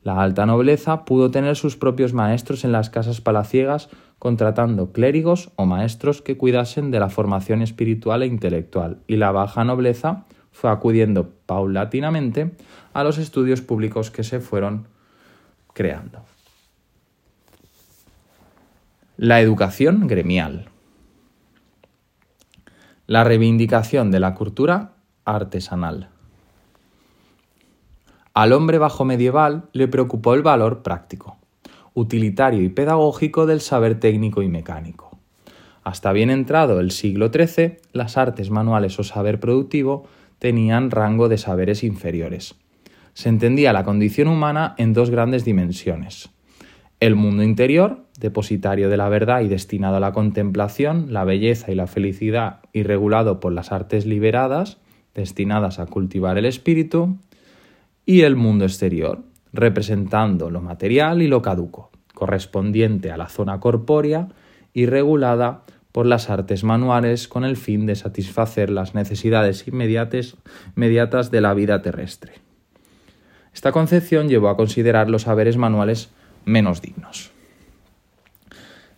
La 0.02 0.20
alta 0.20 0.46
nobleza 0.46 1.04
pudo 1.04 1.30
tener 1.30 1.54
sus 1.54 1.76
propios 1.76 2.12
maestros 2.12 2.64
en 2.64 2.72
las 2.72 2.90
casas 2.90 3.20
palaciegas 3.20 3.88
contratando 4.18 4.92
clérigos 4.92 5.50
o 5.56 5.64
maestros 5.64 6.22
que 6.22 6.36
cuidasen 6.36 6.90
de 6.90 7.00
la 7.00 7.08
formación 7.08 7.62
espiritual 7.62 8.22
e 8.22 8.26
intelectual, 8.26 8.98
y 9.06 9.16
la 9.16 9.30
baja 9.30 9.64
nobleza 9.64 10.24
fue 10.50 10.70
acudiendo 10.70 11.30
paulatinamente 11.46 12.56
a 12.92 13.04
los 13.04 13.18
estudios 13.18 13.60
públicos 13.60 14.10
que 14.10 14.24
se 14.24 14.40
fueron 14.40 14.88
creando. 15.72 16.24
La 19.16 19.40
educación 19.40 20.06
gremial. 20.06 20.68
La 23.06 23.24
reivindicación 23.24 24.10
de 24.10 24.20
la 24.20 24.34
cultura 24.34 24.94
artesanal. 25.24 26.08
Al 28.34 28.52
hombre 28.52 28.78
bajo 28.78 29.04
medieval 29.04 29.68
le 29.72 29.88
preocupó 29.88 30.34
el 30.34 30.42
valor 30.42 30.82
práctico 30.82 31.37
utilitario 31.98 32.62
y 32.62 32.68
pedagógico 32.68 33.46
del 33.46 33.60
saber 33.60 33.98
técnico 33.98 34.42
y 34.42 34.48
mecánico. 34.48 35.18
Hasta 35.82 36.12
bien 36.12 36.30
entrado 36.30 36.80
el 36.80 36.90
siglo 36.90 37.30
XIII, 37.32 37.78
las 37.92 38.16
artes 38.16 38.50
manuales 38.50 38.98
o 38.98 39.04
saber 39.04 39.40
productivo 39.40 40.06
tenían 40.38 40.90
rango 40.90 41.28
de 41.28 41.38
saberes 41.38 41.82
inferiores. 41.82 42.54
Se 43.14 43.28
entendía 43.28 43.72
la 43.72 43.84
condición 43.84 44.28
humana 44.28 44.74
en 44.78 44.92
dos 44.92 45.10
grandes 45.10 45.44
dimensiones. 45.44 46.30
El 47.00 47.16
mundo 47.16 47.42
interior, 47.42 48.04
depositario 48.18 48.88
de 48.88 48.96
la 48.96 49.08
verdad 49.08 49.40
y 49.40 49.48
destinado 49.48 49.96
a 49.96 50.00
la 50.00 50.12
contemplación, 50.12 51.12
la 51.12 51.24
belleza 51.24 51.72
y 51.72 51.74
la 51.74 51.86
felicidad 51.86 52.60
y 52.72 52.82
regulado 52.82 53.40
por 53.40 53.52
las 53.52 53.72
artes 53.72 54.06
liberadas, 54.06 54.78
destinadas 55.14 55.78
a 55.78 55.86
cultivar 55.86 56.38
el 56.38 56.44
espíritu, 56.44 57.16
y 58.04 58.22
el 58.22 58.36
mundo 58.36 58.64
exterior, 58.64 59.22
representando 59.52 60.50
lo 60.50 60.60
material 60.60 61.22
y 61.22 61.28
lo 61.28 61.42
caduco, 61.42 61.90
correspondiente 62.14 63.10
a 63.10 63.16
la 63.16 63.28
zona 63.28 63.60
corpórea 63.60 64.28
y 64.72 64.86
regulada 64.86 65.62
por 65.92 66.06
las 66.06 66.30
artes 66.30 66.64
manuales 66.64 67.28
con 67.28 67.44
el 67.44 67.56
fin 67.56 67.86
de 67.86 67.96
satisfacer 67.96 68.70
las 68.70 68.94
necesidades 68.94 69.66
inmediatas 69.66 71.30
de 71.30 71.40
la 71.40 71.54
vida 71.54 71.82
terrestre. 71.82 72.34
Esta 73.54 73.72
concepción 73.72 74.28
llevó 74.28 74.50
a 74.50 74.56
considerar 74.56 75.08
los 75.08 75.22
saberes 75.22 75.56
manuales 75.56 76.10
menos 76.44 76.80
dignos. 76.80 77.32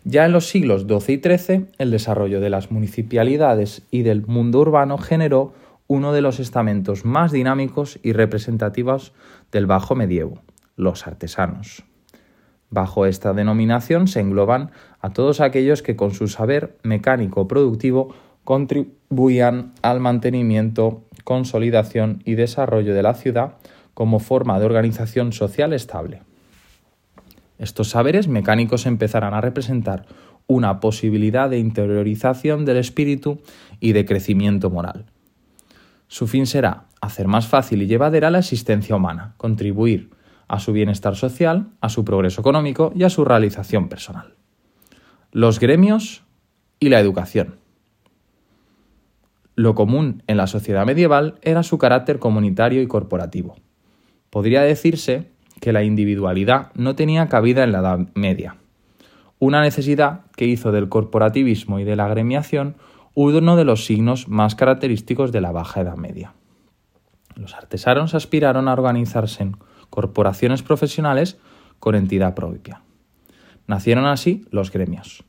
Ya 0.04 0.24
en 0.24 0.32
los 0.32 0.46
siglos 0.48 0.86
XII 0.88 1.14
y 1.14 1.36
XIII, 1.36 1.66
el 1.78 1.90
desarrollo 1.90 2.40
de 2.40 2.50
las 2.50 2.70
municipalidades 2.70 3.82
y 3.90 4.02
del 4.02 4.26
mundo 4.26 4.60
urbano 4.60 4.98
generó 4.98 5.52
uno 5.90 6.12
de 6.12 6.20
los 6.20 6.38
estamentos 6.38 7.05
más 7.05 7.33
dinámicos 7.33 7.98
y 8.05 8.12
representativos 8.12 9.12
del 9.50 9.66
bajo 9.66 9.96
medievo, 9.96 10.40
los 10.76 11.05
artesanos. 11.09 11.83
Bajo 12.70 13.07
esta 13.07 13.33
denominación 13.33 14.07
se 14.07 14.20
engloban 14.20 14.70
a 15.00 15.11
todos 15.11 15.40
aquellos 15.40 15.83
que 15.83 15.96
con 15.96 16.12
su 16.12 16.29
saber 16.29 16.79
mecánico 16.85 17.48
productivo 17.48 18.14
contribuían 18.44 19.72
al 19.83 19.98
mantenimiento, 19.98 21.03
consolidación 21.24 22.22
y 22.24 22.37
desarrollo 22.37 22.94
de 22.94 23.03
la 23.03 23.14
ciudad 23.14 23.55
como 23.92 24.20
forma 24.20 24.61
de 24.61 24.66
organización 24.66 25.33
social 25.33 25.72
estable. 25.72 26.22
Estos 27.59 27.90
saberes 27.90 28.29
mecánicos 28.29 28.87
empezarán 28.87 29.35
a 29.35 29.40
representar 29.40 30.07
una 30.46 30.79
posibilidad 30.79 31.50
de 31.50 31.59
interiorización 31.59 32.64
del 32.64 32.76
espíritu 32.76 33.40
y 33.81 33.90
de 33.90 34.05
crecimiento 34.05 34.70
moral. 34.70 35.07
Su 36.10 36.26
fin 36.26 36.48
será 36.48 36.86
hacer 37.00 37.28
más 37.28 37.46
fácil 37.46 37.82
y 37.82 37.86
llevadera 37.86 38.32
la 38.32 38.40
existencia 38.40 38.96
humana, 38.96 39.34
contribuir 39.36 40.10
a 40.48 40.58
su 40.58 40.72
bienestar 40.72 41.14
social, 41.14 41.68
a 41.80 41.88
su 41.88 42.04
progreso 42.04 42.40
económico 42.40 42.92
y 42.96 43.04
a 43.04 43.10
su 43.10 43.24
realización 43.24 43.88
personal. 43.88 44.34
Los 45.30 45.60
gremios 45.60 46.24
y 46.80 46.88
la 46.88 46.98
educación. 46.98 47.60
Lo 49.54 49.76
común 49.76 50.24
en 50.26 50.36
la 50.36 50.48
sociedad 50.48 50.84
medieval 50.84 51.38
era 51.42 51.62
su 51.62 51.78
carácter 51.78 52.18
comunitario 52.18 52.82
y 52.82 52.88
corporativo. 52.88 53.54
Podría 54.30 54.62
decirse 54.62 55.30
que 55.60 55.72
la 55.72 55.84
individualidad 55.84 56.72
no 56.74 56.96
tenía 56.96 57.28
cabida 57.28 57.62
en 57.62 57.70
la 57.70 57.78
Edad 57.78 58.08
Media, 58.14 58.56
una 59.38 59.60
necesidad 59.60 60.22
que 60.34 60.46
hizo 60.46 60.72
del 60.72 60.88
corporativismo 60.88 61.78
y 61.78 61.84
de 61.84 61.94
la 61.94 62.08
gremiación 62.08 62.74
uno 63.14 63.56
de 63.56 63.64
los 63.64 63.84
signos 63.84 64.28
más 64.28 64.54
característicos 64.54 65.32
de 65.32 65.40
la 65.40 65.52
Baja 65.52 65.80
Edad 65.80 65.96
Media. 65.96 66.34
Los 67.34 67.54
artesanos 67.54 68.14
aspiraron 68.14 68.68
a 68.68 68.72
organizarse 68.72 69.42
en 69.42 69.56
corporaciones 69.88 70.62
profesionales 70.62 71.38
con 71.78 71.94
entidad 71.94 72.34
propia. 72.34 72.82
Nacieron 73.66 74.06
así 74.06 74.44
los 74.50 74.70
gremios, 74.70 75.24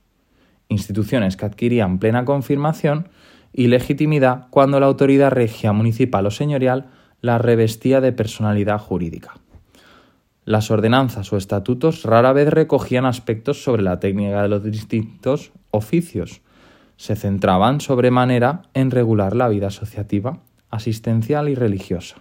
instituciones 0.67 1.37
que 1.37 1.45
adquirían 1.45 1.99
plena 1.99 2.25
confirmación 2.25 3.09
y 3.53 3.67
legitimidad 3.67 4.47
cuando 4.49 4.79
la 4.79 4.87
autoridad 4.87 5.31
regia 5.31 5.73
municipal 5.73 6.25
o 6.25 6.31
señorial 6.31 6.89
la 7.21 7.37
revestía 7.37 8.01
de 8.01 8.11
personalidad 8.11 8.79
jurídica. 8.79 9.33
Las 10.43 10.71
ordenanzas 10.71 11.31
o 11.33 11.37
estatutos 11.37 12.03
rara 12.03 12.33
vez 12.33 12.49
recogían 12.49 13.05
aspectos 13.05 13.63
sobre 13.63 13.83
la 13.83 13.99
técnica 13.99 14.41
de 14.41 14.47
los 14.47 14.63
distintos 14.63 15.51
oficios, 15.69 16.41
se 17.01 17.15
centraban 17.15 17.81
sobremanera 17.81 18.61
en 18.75 18.91
regular 18.91 19.35
la 19.35 19.49
vida 19.49 19.67
asociativa, 19.67 20.37
asistencial 20.69 21.49
y 21.49 21.55
religiosa, 21.55 22.17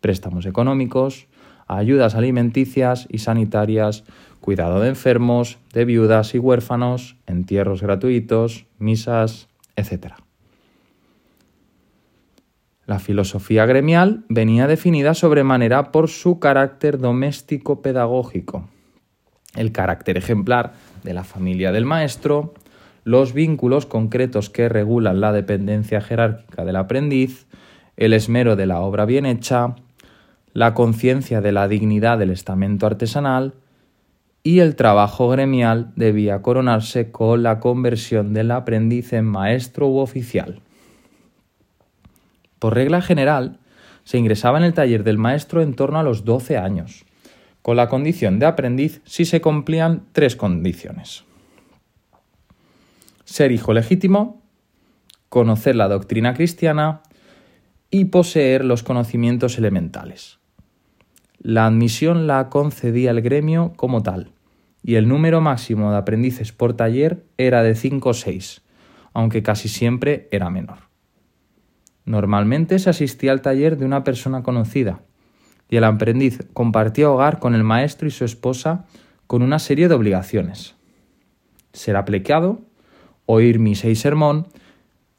préstamos 0.00 0.46
económicos, 0.46 1.26
ayudas 1.66 2.14
alimenticias 2.14 3.08
y 3.10 3.18
sanitarias, 3.18 4.04
cuidado 4.40 4.78
de 4.78 4.90
enfermos, 4.90 5.58
de 5.72 5.84
viudas 5.86 6.36
y 6.36 6.38
huérfanos, 6.38 7.16
entierros 7.26 7.82
gratuitos, 7.82 8.66
misas, 8.78 9.48
etc. 9.74 10.12
La 12.84 13.00
filosofía 13.00 13.66
gremial 13.66 14.24
venía 14.28 14.68
definida 14.68 15.14
sobremanera 15.14 15.90
por 15.90 16.08
su 16.08 16.38
carácter 16.38 16.98
doméstico 16.98 17.82
pedagógico, 17.82 18.68
el 19.56 19.72
carácter 19.72 20.16
ejemplar 20.16 20.74
de 21.02 21.12
la 21.12 21.24
familia 21.24 21.72
del 21.72 21.86
maestro, 21.86 22.54
los 23.06 23.32
vínculos 23.32 23.86
concretos 23.86 24.50
que 24.50 24.68
regulan 24.68 25.20
la 25.20 25.30
dependencia 25.30 26.00
jerárquica 26.00 26.64
del 26.64 26.74
aprendiz, 26.74 27.46
el 27.96 28.12
esmero 28.12 28.56
de 28.56 28.66
la 28.66 28.80
obra 28.80 29.04
bien 29.04 29.26
hecha, 29.26 29.76
la 30.52 30.74
conciencia 30.74 31.40
de 31.40 31.52
la 31.52 31.68
dignidad 31.68 32.18
del 32.18 32.30
estamento 32.30 32.84
artesanal 32.84 33.54
y 34.42 34.58
el 34.58 34.74
trabajo 34.74 35.28
gremial 35.28 35.92
debía 35.94 36.42
coronarse 36.42 37.12
con 37.12 37.44
la 37.44 37.60
conversión 37.60 38.34
del 38.34 38.50
aprendiz 38.50 39.12
en 39.12 39.24
maestro 39.24 39.86
u 39.86 39.98
oficial. 39.98 40.60
Por 42.58 42.74
regla 42.74 43.02
general, 43.02 43.60
se 44.02 44.18
ingresaba 44.18 44.58
en 44.58 44.64
el 44.64 44.74
taller 44.74 45.04
del 45.04 45.16
maestro 45.16 45.62
en 45.62 45.74
torno 45.74 46.00
a 46.00 46.02
los 46.02 46.24
12 46.24 46.58
años, 46.58 47.04
con 47.62 47.76
la 47.76 47.88
condición 47.88 48.40
de 48.40 48.46
aprendiz 48.46 49.00
si 49.04 49.24
se 49.26 49.40
cumplían 49.40 50.06
tres 50.12 50.34
condiciones. 50.34 51.24
Ser 53.26 53.50
hijo 53.50 53.74
legítimo, 53.74 54.40
conocer 55.28 55.74
la 55.74 55.88
doctrina 55.88 56.32
cristiana 56.32 57.02
y 57.90 58.06
poseer 58.06 58.64
los 58.64 58.84
conocimientos 58.84 59.58
elementales. 59.58 60.38
La 61.40 61.66
admisión 61.66 62.28
la 62.28 62.48
concedía 62.48 63.10
el 63.10 63.20
gremio 63.22 63.72
como 63.74 64.04
tal, 64.04 64.30
y 64.84 64.94
el 64.94 65.08
número 65.08 65.40
máximo 65.40 65.90
de 65.90 65.96
aprendices 65.96 66.52
por 66.52 66.74
taller 66.74 67.24
era 67.36 67.64
de 67.64 67.74
5 67.74 68.08
o 68.08 68.14
6, 68.14 68.62
aunque 69.12 69.42
casi 69.42 69.68
siempre 69.68 70.28
era 70.30 70.48
menor. 70.48 70.78
Normalmente 72.04 72.78
se 72.78 72.90
asistía 72.90 73.32
al 73.32 73.42
taller 73.42 73.76
de 73.76 73.86
una 73.86 74.04
persona 74.04 74.44
conocida, 74.44 75.00
y 75.68 75.76
el 75.78 75.84
aprendiz 75.84 76.46
compartía 76.52 77.10
hogar 77.10 77.40
con 77.40 77.56
el 77.56 77.64
maestro 77.64 78.06
y 78.06 78.12
su 78.12 78.24
esposa 78.24 78.84
con 79.26 79.42
una 79.42 79.58
serie 79.58 79.88
de 79.88 79.94
obligaciones. 79.94 80.76
Ser 81.72 81.96
aplicado, 81.96 82.60
oír 83.26 83.58
misa 83.58 83.88
y 83.88 83.96
sermón, 83.96 84.46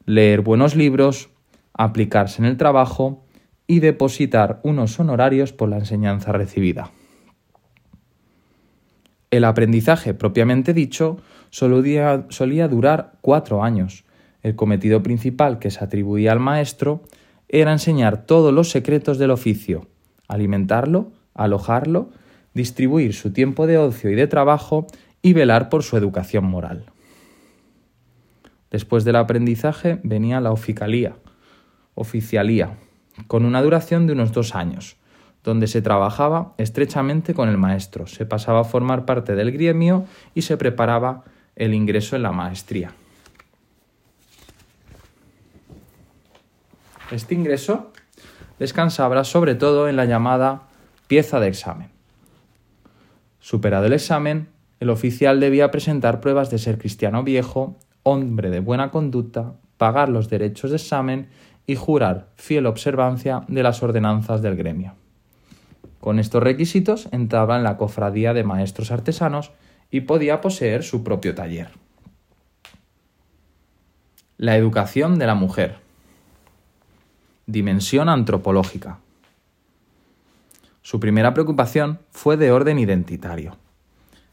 leer 0.06 0.42
buenos 0.42 0.76
libros, 0.76 1.30
aplicarse 1.74 2.42
en 2.42 2.48
el 2.48 2.58
trabajo 2.58 3.24
y 3.68 3.80
depositar 3.82 4.60
unos 4.64 5.00
honorarios 5.00 5.54
por 5.54 5.70
la 5.70 5.78
enseñanza 5.78 6.32
recibida. 6.32 6.92
El 9.30 9.44
aprendizaje 9.44 10.14
propiamente 10.14 10.74
dicho 10.74 11.18
solía 11.50 12.68
durar 12.70 13.14
cuatro 13.22 13.64
años. 13.64 14.06
El 14.42 14.56
cometido 14.56 15.04
principal 15.04 15.60
que 15.60 15.70
se 15.70 15.84
atribuía 15.84 16.32
al 16.32 16.40
maestro 16.40 17.04
era 17.50 17.74
enseñar 17.74 18.26
todos 18.26 18.54
los 18.54 18.70
secretos 18.70 19.18
del 19.18 19.32
oficio, 19.32 19.88
alimentarlo, 20.30 21.12
alojarlo, 21.34 22.10
distribuir 22.54 23.14
su 23.14 23.34
tiempo 23.34 23.68
de 23.68 23.78
ocio 23.78 24.10
y 24.10 24.16
de 24.16 24.28
trabajo 24.28 24.88
y 25.22 25.34
velar 25.34 25.70
por 25.70 25.84
su 25.84 25.98
educación 25.98 26.46
moral. 26.46 26.86
Después 28.78 29.04
del 29.06 29.16
aprendizaje 29.16 30.00
venía 30.04 30.40
la 30.40 30.52
oficalía, 30.52 31.16
oficialía, 31.96 32.78
con 33.26 33.44
una 33.44 33.64
duración 33.64 34.06
de 34.06 34.14
unos 34.14 34.34
dos 34.34 34.54
años, 34.54 34.98
donde 35.44 35.66
se 35.66 35.82
trabajaba 35.82 36.54
estrechamente 36.60 37.34
con 37.34 37.50
el 37.50 37.58
maestro, 37.58 38.06
se 38.06 38.28
pasaba 38.28 38.60
a 38.60 38.66
formar 38.66 39.04
parte 39.06 39.34
del 39.34 39.52
gremio 39.52 40.06
y 40.36 40.44
se 40.44 40.58
preparaba 40.58 41.24
el 41.56 41.74
ingreso 41.74 42.16
en 42.16 42.22
la 42.22 42.32
maestría. 42.32 42.92
Este 47.10 47.34
ingreso 47.34 47.92
descansaba 48.60 49.24
sobre 49.24 49.56
todo 49.56 49.90
en 49.90 49.96
la 49.96 50.06
llamada 50.06 50.68
pieza 51.08 51.40
de 51.40 51.48
examen. 51.48 51.90
Superado 53.40 53.88
el 53.88 53.94
examen, 53.94 54.50
el 54.80 54.92
oficial 54.92 55.40
debía 55.40 55.72
presentar 55.72 56.22
pruebas 56.22 56.52
de 56.52 56.60
ser 56.60 56.78
cristiano 56.78 57.24
viejo, 57.24 57.76
hombre 58.10 58.50
de 58.50 58.62
buena 58.62 58.90
conducta, 58.90 59.54
pagar 59.78 60.08
los 60.08 60.30
derechos 60.30 60.72
de 60.72 60.78
examen 60.78 61.30
y 61.66 61.76
jurar 61.76 62.30
fiel 62.36 62.66
observancia 62.66 63.44
de 63.50 63.64
las 63.64 63.84
ordenanzas 63.84 64.42
del 64.42 64.56
gremio. 64.56 64.94
Con 66.00 66.18
estos 66.18 66.42
requisitos 66.42 67.10
entraba 67.12 67.58
en 67.58 67.64
la 67.64 67.76
cofradía 67.76 68.34
de 68.34 68.46
maestros 68.46 68.92
artesanos 68.92 69.52
y 69.92 70.02
podía 70.02 70.40
poseer 70.40 70.84
su 70.84 71.04
propio 71.04 71.36
taller. 71.36 71.70
La 74.38 74.56
educación 74.56 75.20
de 75.20 75.28
la 75.28 75.36
mujer. 75.36 75.80
Dimensión 77.46 78.08
antropológica. 78.08 79.00
Su 80.82 81.02
primera 81.02 81.34
preocupación 81.34 82.00
fue 82.12 82.38
de 82.38 82.54
orden 82.54 82.80
identitario. 82.80 83.58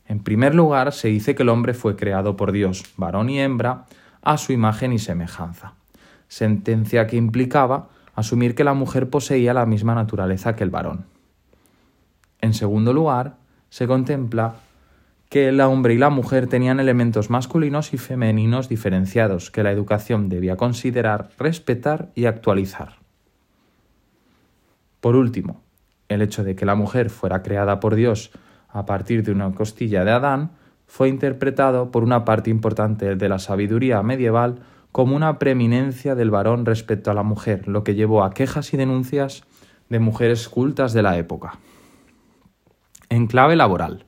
En 0.07 0.23
primer 0.23 0.55
lugar, 0.55 0.93
se 0.93 1.09
dice 1.09 1.35
que 1.35 1.43
el 1.43 1.49
hombre 1.49 1.75
fue 1.75 1.97
creado 1.97 2.37
por 2.37 2.53
Dios, 2.53 2.85
varón 2.97 3.31
y 3.31 3.41
hembra, 3.41 3.87
a 4.23 4.39
su 4.39 4.53
imagen 4.53 4.93
y 4.93 4.99
semejanza, 4.99 5.75
sentencia 6.29 7.07
que 7.07 7.17
implicaba 7.17 7.89
asumir 8.15 8.55
que 8.55 8.65
la 8.65 8.75
mujer 8.75 9.11
poseía 9.11 9.55
la 9.55 9.67
misma 9.67 9.95
naturaleza 9.95 10.57
que 10.57 10.65
el 10.65 10.71
varón. 10.71 11.07
En 12.41 12.55
segundo 12.55 12.93
lugar, 12.93 13.37
se 13.71 13.87
contempla 13.87 14.57
que 15.29 15.49
el 15.49 15.61
hombre 15.61 15.95
y 15.95 15.99
la 15.99 16.11
mujer 16.11 16.47
tenían 16.47 16.79
elementos 16.79 17.29
masculinos 17.29 17.93
y 17.93 17.99
femeninos 17.99 18.69
diferenciados 18.69 19.51
que 19.51 19.63
la 19.63 19.73
educación 19.73 20.29
debía 20.29 20.57
considerar, 20.57 21.31
respetar 21.39 22.11
y 22.15 22.27
actualizar. 22.27 22.99
Por 25.01 25.17
último, 25.17 25.61
el 26.09 26.23
hecho 26.23 26.45
de 26.45 26.55
que 26.55 26.67
la 26.67 26.77
mujer 26.77 27.11
fuera 27.11 27.43
creada 27.43 27.81
por 27.81 27.95
Dios 27.95 28.31
a 28.75 28.85
partir 28.85 29.23
de 29.23 29.33
una 29.33 29.53
costilla 29.53 30.05
de 30.05 30.11
Adán 30.11 30.51
fue 30.87 31.09
interpretado 31.09 31.91
por 31.91 32.03
una 32.03 32.27
parte 32.27 32.51
importante 32.51 33.17
de 33.17 33.29
la 33.31 33.39
sabiduría 33.39 34.03
medieval 34.03 34.61
como 34.93 35.17
una 35.17 35.39
preeminencia 35.39 36.15
del 36.15 36.31
varón 36.31 36.67
respecto 36.67 37.11
a 37.11 37.15
la 37.15 37.23
mujer, 37.23 37.67
lo 37.69 37.83
que 37.85 37.95
llevó 37.95 38.23
a 38.23 38.35
quejas 38.35 38.75
y 38.75 38.77
denuncias 38.77 39.45
de 39.89 39.99
mujeres 39.99 40.49
cultas 40.51 40.93
de 40.93 41.03
la 41.03 41.17
época 41.17 41.59
en 43.15 43.27
clave 43.27 43.57
laboral. 43.57 44.07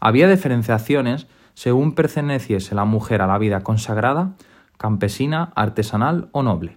Había 0.00 0.28
diferenciaciones 0.28 1.26
según 1.54 1.94
perteneciese 1.94 2.74
la 2.74 2.84
mujer 2.84 3.22
a 3.22 3.26
la 3.26 3.38
vida 3.38 3.62
consagrada, 3.62 4.34
campesina, 4.76 5.52
artesanal 5.56 6.28
o 6.32 6.42
noble. 6.42 6.76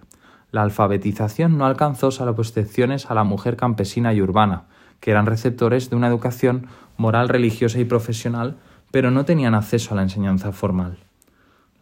La 0.50 0.62
alfabetización 0.62 1.56
no 1.56 1.66
alcanzó 1.66 2.10
salvo 2.10 2.42
excepciones 2.42 3.10
a 3.10 3.14
la 3.14 3.24
mujer 3.24 3.56
campesina 3.56 4.12
y 4.12 4.20
urbana, 4.20 4.64
que 5.02 5.10
eran 5.10 5.26
receptores 5.26 5.90
de 5.90 5.96
una 5.96 6.06
educación 6.06 6.68
moral, 6.96 7.28
religiosa 7.28 7.80
y 7.80 7.84
profesional, 7.84 8.56
pero 8.92 9.10
no 9.10 9.24
tenían 9.24 9.56
acceso 9.56 9.92
a 9.92 9.96
la 9.96 10.02
enseñanza 10.02 10.52
formal. 10.52 10.96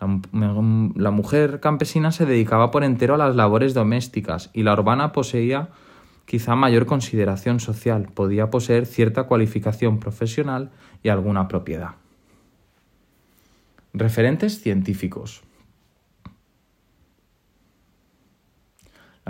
La, 0.01 1.11
mujer 1.11 1.61
campesina 1.61 2.13
se 2.13 2.25
dedicaba 2.25 2.71
por 2.71 2.83
entero 2.83 3.15
a 3.15 3.19
las 3.19 3.37
labores 3.37 3.75
domésticas 3.75 4.49
y 4.55 4.63
la 4.63 4.73
urbana 4.73 5.13
poseía 5.13 5.69
quizá 6.25 6.55
mayor 6.55 6.87
consideración 6.87 7.61
social, 7.61 8.09
podía 8.15 8.49
poseer 8.49 8.87
cierta 8.87 9.25
cualificación 9.25 10.01
profesional 10.01 10.71
y 11.03 11.11
alguna 11.11 11.47
propiedad. 11.47 11.97
Referentes 13.93 14.63
científicos. 14.63 15.43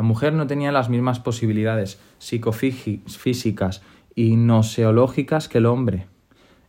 La 0.00 0.06
mujer 0.06 0.32
no 0.32 0.46
tenía 0.46 0.72
las 0.72 0.88
mismas 0.88 1.20
posibilidades 1.20 2.00
psicofísicas 2.16 3.82
y 4.14 4.36
noseológicas 4.36 5.46
que 5.46 5.58
el 5.58 5.66
hombre. 5.66 6.06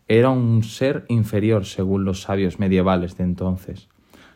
Era 0.10 0.32
un 0.32 0.64
ser 0.64 1.06
inferior, 1.08 1.64
según 1.64 2.04
los 2.04 2.24
sabios 2.24 2.60
medievales 2.60 3.16
de 3.16 3.24
entonces. 3.24 3.88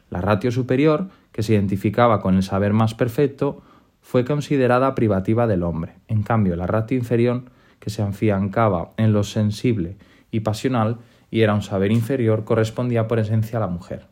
La 0.10 0.22
ratio 0.22 0.50
superior, 0.50 1.10
que 1.34 1.44
se 1.44 1.56
identificaba 1.56 2.22
con 2.22 2.36
el 2.36 2.44
saber 2.44 2.72
más 2.72 2.94
perfecto, 2.94 3.64
fue 4.02 4.24
considerada 4.24 4.96
privativa 4.96 5.46
del 5.46 5.64
hombre. 5.64 5.96
En 6.08 6.24
cambio, 6.24 6.56
la 6.56 6.66
ratio 6.66 6.98
inferior, 6.98 7.44
que 7.82 7.90
se 7.90 8.02
afiancaba 8.02 8.92
en 8.96 9.12
lo 9.12 9.26
sensible 9.26 9.98
y 10.32 10.40
pasional 10.40 11.00
y 11.30 11.42
era 11.42 11.54
un 11.54 11.64
saber 11.64 11.92
inferior, 11.92 12.46
correspondía 12.46 13.10
por 13.10 13.20
esencia 13.20 13.58
a 13.58 13.62
la 13.62 13.68
mujer. 13.68 14.08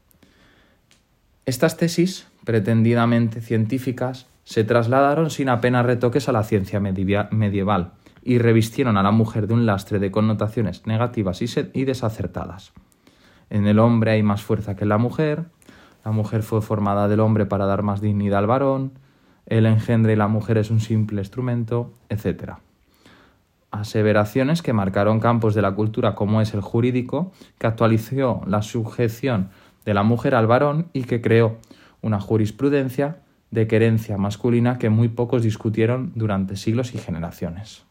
Estas 1.45 1.77
tesis, 1.77 2.27
pretendidamente 2.43 3.39
científicas, 3.39 4.27
se 4.43 4.63
trasladaron 4.63 5.29
sin 5.29 5.49
apenas 5.49 5.85
retoques 5.85 6.27
a 6.29 6.31
la 6.31 6.43
ciencia 6.43 6.79
medieval 6.79 7.93
y 8.23 8.37
revistieron 8.37 8.97
a 8.97 9.03
la 9.03 9.11
mujer 9.11 9.47
de 9.47 9.53
un 9.53 9.65
lastre 9.65 9.99
de 9.99 10.11
connotaciones 10.11 10.85
negativas 10.85 11.41
y 11.41 11.85
desacertadas. 11.85 12.73
En 13.49 13.67
el 13.67 13.79
hombre 13.79 14.11
hay 14.11 14.23
más 14.23 14.41
fuerza 14.41 14.75
que 14.75 14.83
en 14.83 14.89
la 14.89 14.97
mujer, 14.97 15.45
la 16.05 16.11
mujer 16.11 16.43
fue 16.43 16.61
formada 16.61 17.07
del 17.07 17.19
hombre 17.19 17.45
para 17.45 17.65
dar 17.65 17.83
más 17.83 18.01
dignidad 18.01 18.39
al 18.39 18.47
varón, 18.47 18.93
el 19.45 19.65
engendro 19.65 20.11
y 20.11 20.15
la 20.15 20.27
mujer 20.27 20.57
es 20.57 20.71
un 20.71 20.79
simple 20.79 21.21
instrumento, 21.21 21.93
etc. 22.09 22.53
Aseveraciones 23.71 24.61
que 24.61 24.73
marcaron 24.73 25.19
campos 25.19 25.53
de 25.53 25.61
la 25.61 25.75
cultura 25.75 26.15
como 26.15 26.41
es 26.41 26.53
el 26.53 26.61
jurídico, 26.61 27.31
que 27.57 27.67
actualizó 27.67 28.41
la 28.47 28.61
sujeción 28.61 29.49
de 29.85 29.93
la 29.93 30.03
mujer 30.03 30.35
al 30.35 30.47
varón 30.47 30.87
y 30.93 31.03
que 31.03 31.21
creó 31.21 31.57
una 32.01 32.19
jurisprudencia 32.19 33.17
de 33.53 33.67
querencia 33.67 34.17
masculina 34.17 34.79
que 34.79 34.89
muy 34.89 35.09
pocos 35.09 35.43
discutieron 35.43 36.11
durante 36.15 36.55
siglos 36.55 36.95
y 36.95 36.97
generaciones. 36.97 37.85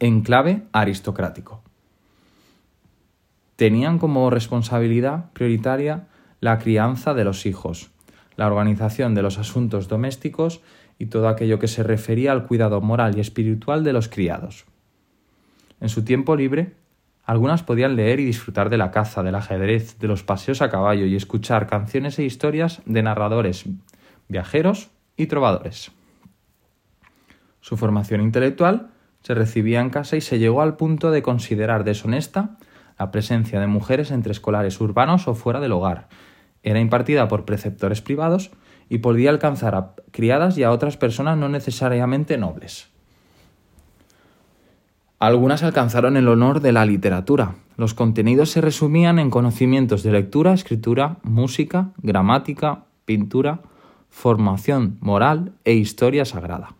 Enclave 0.00 0.62
aristocrático. 0.72 1.62
Tenían 3.56 3.98
como 3.98 4.30
responsabilidad 4.30 5.30
prioritaria 5.32 6.08
la 6.40 6.58
crianza 6.58 7.12
de 7.12 7.24
los 7.24 7.44
hijos, 7.44 7.90
la 8.36 8.46
organización 8.46 9.14
de 9.14 9.20
los 9.20 9.38
asuntos 9.38 9.86
domésticos 9.86 10.62
y 10.98 11.06
todo 11.06 11.28
aquello 11.28 11.58
que 11.58 11.68
se 11.68 11.82
refería 11.82 12.32
al 12.32 12.46
cuidado 12.46 12.80
moral 12.80 13.18
y 13.18 13.20
espiritual 13.20 13.84
de 13.84 13.92
los 13.92 14.08
criados. 14.08 14.64
En 15.80 15.90
su 15.90 16.02
tiempo 16.02 16.34
libre, 16.34 16.72
Algunas 17.24 17.62
podían 17.62 17.96
leer 17.96 18.20
y 18.20 18.24
disfrutar 18.26 18.68
de 18.68 18.76
la 18.76 18.90
caza, 18.90 19.22
del 19.22 19.34
ajedrez, 19.34 19.98
de 19.98 20.08
los 20.08 20.22
paseos 20.22 20.60
a 20.60 20.70
caballo 20.70 21.06
y 21.06 21.16
escuchar 21.16 21.66
canciones 21.66 22.18
e 22.18 22.24
historias 22.24 22.82
de 22.84 23.02
narradores, 23.02 23.64
viajeros 24.28 24.90
y 25.16 25.26
trovadores. 25.26 25.90
Su 27.60 27.78
formación 27.78 28.20
intelectual 28.20 28.90
se 29.22 29.32
recibía 29.34 29.80
en 29.80 29.88
casa 29.88 30.16
y 30.16 30.20
se 30.20 30.38
llegó 30.38 30.60
al 30.60 30.76
punto 30.76 31.10
de 31.10 31.22
considerar 31.22 31.84
deshonesta 31.84 32.58
la 32.98 33.10
presencia 33.10 33.58
de 33.58 33.66
mujeres 33.66 34.10
entre 34.10 34.32
escolares 34.32 34.78
urbanos 34.80 35.26
o 35.26 35.34
fuera 35.34 35.60
del 35.60 35.72
hogar. 35.72 36.08
Era 36.62 36.78
impartida 36.78 37.26
por 37.26 37.46
preceptores 37.46 38.02
privados 38.02 38.50
y 38.90 38.98
podía 38.98 39.30
alcanzar 39.30 39.74
a 39.74 39.94
criadas 40.10 40.58
y 40.58 40.62
a 40.62 40.70
otras 40.70 40.98
personas 40.98 41.38
no 41.38 41.48
necesariamente 41.48 42.36
nobles. 42.36 42.93
Algunas 45.24 45.62
alcanzaron 45.62 46.18
el 46.18 46.28
honor 46.28 46.60
de 46.60 46.70
la 46.70 46.84
literatura. 46.84 47.54
Los 47.78 47.94
contenidos 47.94 48.50
se 48.50 48.60
resumían 48.60 49.18
en 49.18 49.30
conocimientos 49.30 50.02
de 50.02 50.12
lectura, 50.12 50.52
escritura, 50.52 51.16
música, 51.22 51.92
gramática, 52.02 52.84
pintura, 53.06 53.62
formación 54.10 54.98
moral 55.00 55.54
e 55.64 55.72
historia 55.72 56.26
sagrada. 56.26 56.74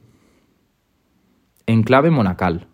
Enclave 1.65 2.11
monacal. 2.11 2.67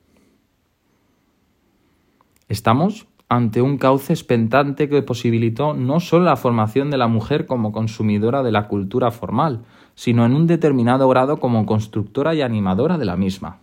Estamos 2.48 3.06
ante 3.28 3.62
un 3.62 3.78
cauce 3.78 4.12
espentante 4.12 4.88
que 4.88 5.02
posibilitó 5.02 5.74
no 5.74 6.00
solo 6.00 6.24
la 6.24 6.34
formación 6.34 6.90
de 6.90 6.98
la 6.98 7.06
mujer 7.06 7.46
como 7.46 7.70
consumidora 7.70 8.42
de 8.42 8.50
la 8.50 8.66
cultura 8.66 9.12
formal, 9.12 9.62
sino 9.94 10.26
en 10.26 10.34
un 10.34 10.48
determinado 10.48 11.08
grado 11.08 11.38
como 11.38 11.64
constructora 11.64 12.34
y 12.34 12.42
animadora 12.42 12.98
de 12.98 13.04
la 13.04 13.16
misma. 13.16 13.60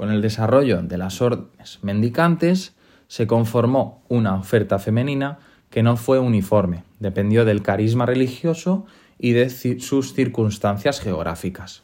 Con 0.00 0.10
el 0.10 0.22
desarrollo 0.22 0.80
de 0.80 0.96
las 0.96 1.20
órdenes 1.20 1.78
mendicantes, 1.82 2.74
se 3.06 3.26
conformó 3.26 4.02
una 4.08 4.34
oferta 4.34 4.78
femenina 4.78 5.40
que 5.68 5.82
no 5.82 5.98
fue 5.98 6.18
uniforme, 6.18 6.84
dependió 7.00 7.44
del 7.44 7.60
carisma 7.60 8.06
religioso 8.06 8.86
y 9.18 9.32
de 9.32 9.50
sus 9.50 10.14
circunstancias 10.14 11.00
geográficas. 11.00 11.82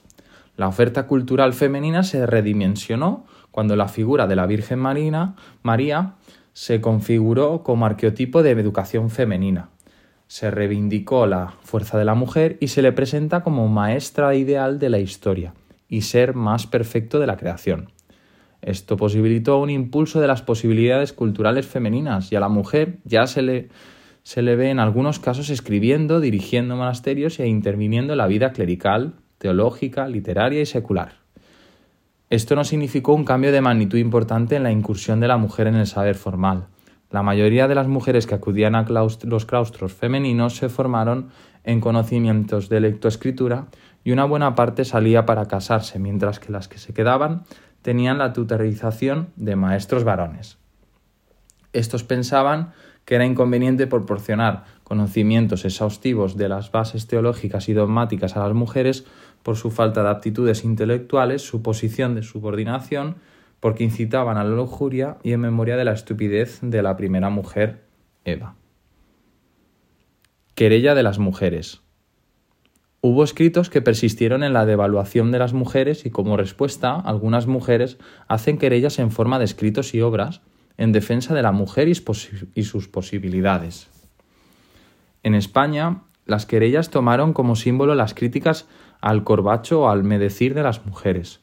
La 0.57 0.67
oferta 0.67 1.07
cultural 1.07 1.53
femenina 1.53 2.05
se 2.05 2.25
redimensionó 2.25 3.27
cuando 3.51 3.77
la 3.77 3.87
figura 3.87 4.27
de 4.27 4.37
la 4.37 4.47
Virgen 4.47 4.79
Marina, 4.79 5.37
María 5.63 6.15
se 6.55 6.81
configuró 6.81 7.63
como 7.63 7.85
arqueotipo 7.85 8.43
de 8.43 8.53
educación 8.53 9.11
femenina. 9.11 9.69
Se 10.27 10.51
reivindicó 10.51 11.27
la 11.27 11.53
fuerza 11.65 11.99
de 11.99 12.07
la 12.07 12.15
mujer 12.15 12.57
y 12.61 12.69
se 12.69 12.81
le 12.81 12.93
presenta 12.93 13.43
como 13.43 13.69
maestra 13.69 14.35
ideal 14.35 14.79
de 14.79 14.89
la 14.89 15.01
historia 15.01 15.53
y 15.87 16.01
ser 16.01 16.33
más 16.33 16.67
perfecto 16.67 17.19
de 17.19 17.27
la 17.27 17.37
creación. 17.37 17.91
Esto 18.67 18.97
posibilitó 18.97 19.61
un 19.61 19.71
impulso 19.71 20.21
de 20.21 20.27
las 20.27 20.43
posibilidades 20.43 21.13
culturales 21.13 21.67
femeninas 21.67 22.33
y 22.33 22.37
a 22.37 22.41
la 22.41 22.49
mujer 22.49 22.99
ya 23.05 23.29
se 23.29 23.41
le, 23.41 23.69
se 24.25 24.43
le 24.43 24.57
ve 24.57 24.71
en 24.71 24.81
algunos 24.81 25.21
casos 25.21 25.51
escribiendo, 25.51 26.19
dirigiendo 26.19 26.75
monasterios 26.75 27.39
e 27.39 27.47
interviniendo 27.47 28.15
en 28.15 28.19
la 28.19 28.27
vida 28.27 28.51
clerical, 28.51 29.15
teológica, 29.39 30.09
literaria 30.09 30.61
y 30.61 30.67
secular. 30.67 31.13
Esto 32.29 32.57
no 32.57 32.65
significó 32.65 33.15
un 33.15 33.25
cambio 33.25 33.53
de 33.53 33.61
magnitud 33.61 33.99
importante 33.99 34.57
en 34.57 34.65
la 34.65 34.73
incursión 34.73 35.21
de 35.21 35.29
la 35.29 35.37
mujer 35.37 35.69
en 35.69 35.77
el 35.77 35.87
saber 35.87 36.17
formal. 36.17 36.67
La 37.13 37.23
mayoría 37.23 37.69
de 37.69 37.77
las 37.77 37.87
mujeres 37.87 38.27
que 38.27 38.35
acudían 38.35 38.75
a 38.75 38.83
los 38.83 39.47
claustros 39.47 39.93
femeninos 39.93 40.57
se 40.57 40.69
formaron 40.69 41.29
en 41.63 41.81
conocimientos 41.81 42.69
de 42.69 42.81
lectoescritura 42.81 43.69
y 44.03 44.11
una 44.11 44.25
buena 44.25 44.57
parte 44.57 44.85
salía 44.85 45.25
para 45.25 45.47
casarse, 45.47 46.01
mientras 46.01 46.41
que 46.41 46.51
las 46.51 46.67
que 46.67 46.79
se 46.79 46.93
quedaban 46.93 47.45
tenían 47.87 48.19
la 48.19 48.33
tutorización 48.33 49.29
de 49.37 49.55
maestros 49.55 50.03
varones. 50.03 50.59
Estos 51.73 52.03
pensaban 52.03 52.73
que 53.05 53.15
era 53.15 53.25
inconveniente 53.25 53.87
proporcionar 53.87 54.65
conocimientos 54.83 55.65
exhaustivos 55.65 56.37
de 56.37 56.49
las 56.49 56.73
bases 56.73 57.07
teológicas 57.07 57.69
y 57.69 57.75
dogmáticas 57.75 58.37
a 58.37 58.41
las 58.41 58.55
mujeres 58.55 59.07
por 59.45 59.55
su 59.55 59.71
falta 59.71 60.03
de 60.03 60.09
aptitudes 60.09 60.65
intelectuales, 60.65 61.43
su 61.43 61.63
posición 61.63 62.17
de 62.17 62.25
subordinación, 62.25 63.19
porque 63.61 63.85
incitaban 63.85 64.37
a 64.37 64.43
la 64.43 64.57
lujuria 64.57 65.19
y 65.23 65.31
en 65.31 65.43
memoria 65.43 65.77
de 65.77 65.85
la 65.85 65.93
estupidez 65.93 66.59
de 66.63 66.83
la 66.83 66.97
primera 66.97 67.31
mujer, 67.31 67.85
Eva. 68.25 68.57
Querella 70.57 70.97
de 70.97 71.05
las 71.05 71.21
mujeres. 71.21 71.86
Hubo 73.09 73.23
escritos 73.23 73.71
que 73.71 73.83
persistieron 73.83 74.43
en 74.43 74.53
la 74.53 74.67
devaluación 74.67 75.31
de 75.31 75.39
las 75.39 75.53
mujeres 75.53 76.07
y 76.07 76.11
como 76.11 76.37
respuesta 76.37 76.97
algunas 76.97 77.47
mujeres 77.47 77.99
hacen 78.27 78.59
querellas 78.59 78.99
en 78.99 79.13
forma 79.13 79.39
de 79.39 79.45
escritos 79.45 79.95
y 79.95 80.01
obras 80.01 80.41
en 80.77 80.91
defensa 80.91 81.33
de 81.33 81.43
la 81.43 81.53
mujer 81.53 81.87
y 81.87 82.65
sus 82.65 82.89
posibilidades. 82.89 83.89
En 85.23 85.37
España, 85.37 86.03
las 86.25 86.47
querellas 86.47 86.91
tomaron 86.91 87.33
como 87.33 87.55
símbolo 87.55 87.95
las 87.95 88.13
críticas 88.13 88.67
al 89.01 89.23
corbacho 89.23 89.83
o 89.83 89.89
al 89.89 90.03
medecir 90.03 90.55
de 90.55 90.65
las 90.65 90.85
mujeres, 90.85 91.43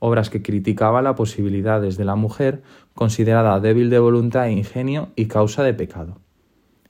obras 0.00 0.30
que 0.30 0.42
criticaban 0.42 1.04
las 1.04 1.14
posibilidades 1.14 1.96
de 1.96 2.06
la 2.06 2.16
mujer 2.16 2.64
considerada 2.94 3.60
débil 3.60 3.88
de 3.88 4.00
voluntad 4.00 4.48
e 4.48 4.50
ingenio 4.50 5.10
y 5.14 5.26
causa 5.26 5.62
de 5.62 5.74
pecado. 5.74 6.18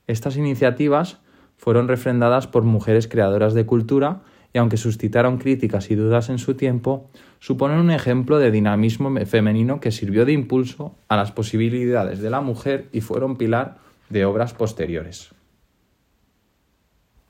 Estas 0.07 0.39
iniciativas 0.39 1.21
fueron 1.59 1.89
refrendadas 1.89 2.47
por 2.47 2.63
mujeres 2.63 3.09
creadoras 3.09 3.53
de 3.53 3.67
cultura 3.67 4.23
y 4.55 4.59
aunque 4.59 4.79
suscitaron 4.79 5.37
críticas 5.37 5.91
y 5.91 5.95
dudas 5.95 6.31
en 6.31 6.39
su 6.39 6.55
tiempo, 6.55 7.11
suponen 7.39 7.79
un 7.79 7.91
ejemplo 7.91 8.39
de 8.39 8.51
dinamismo 8.51 9.15
femenino 9.27 9.81
que 9.81 9.93
sirvió 9.93 10.25
de 10.25 10.33
impulso 10.33 10.95
a 11.09 11.17
las 11.17 11.33
posibilidades 11.33 12.21
de 12.21 12.31
la 12.31 12.41
mujer 12.41 12.89
y 12.93 13.03
fueron 13.03 13.37
pilar 13.37 13.77
de 14.09 14.25
obras 14.25 14.55
posteriores. 14.55 15.35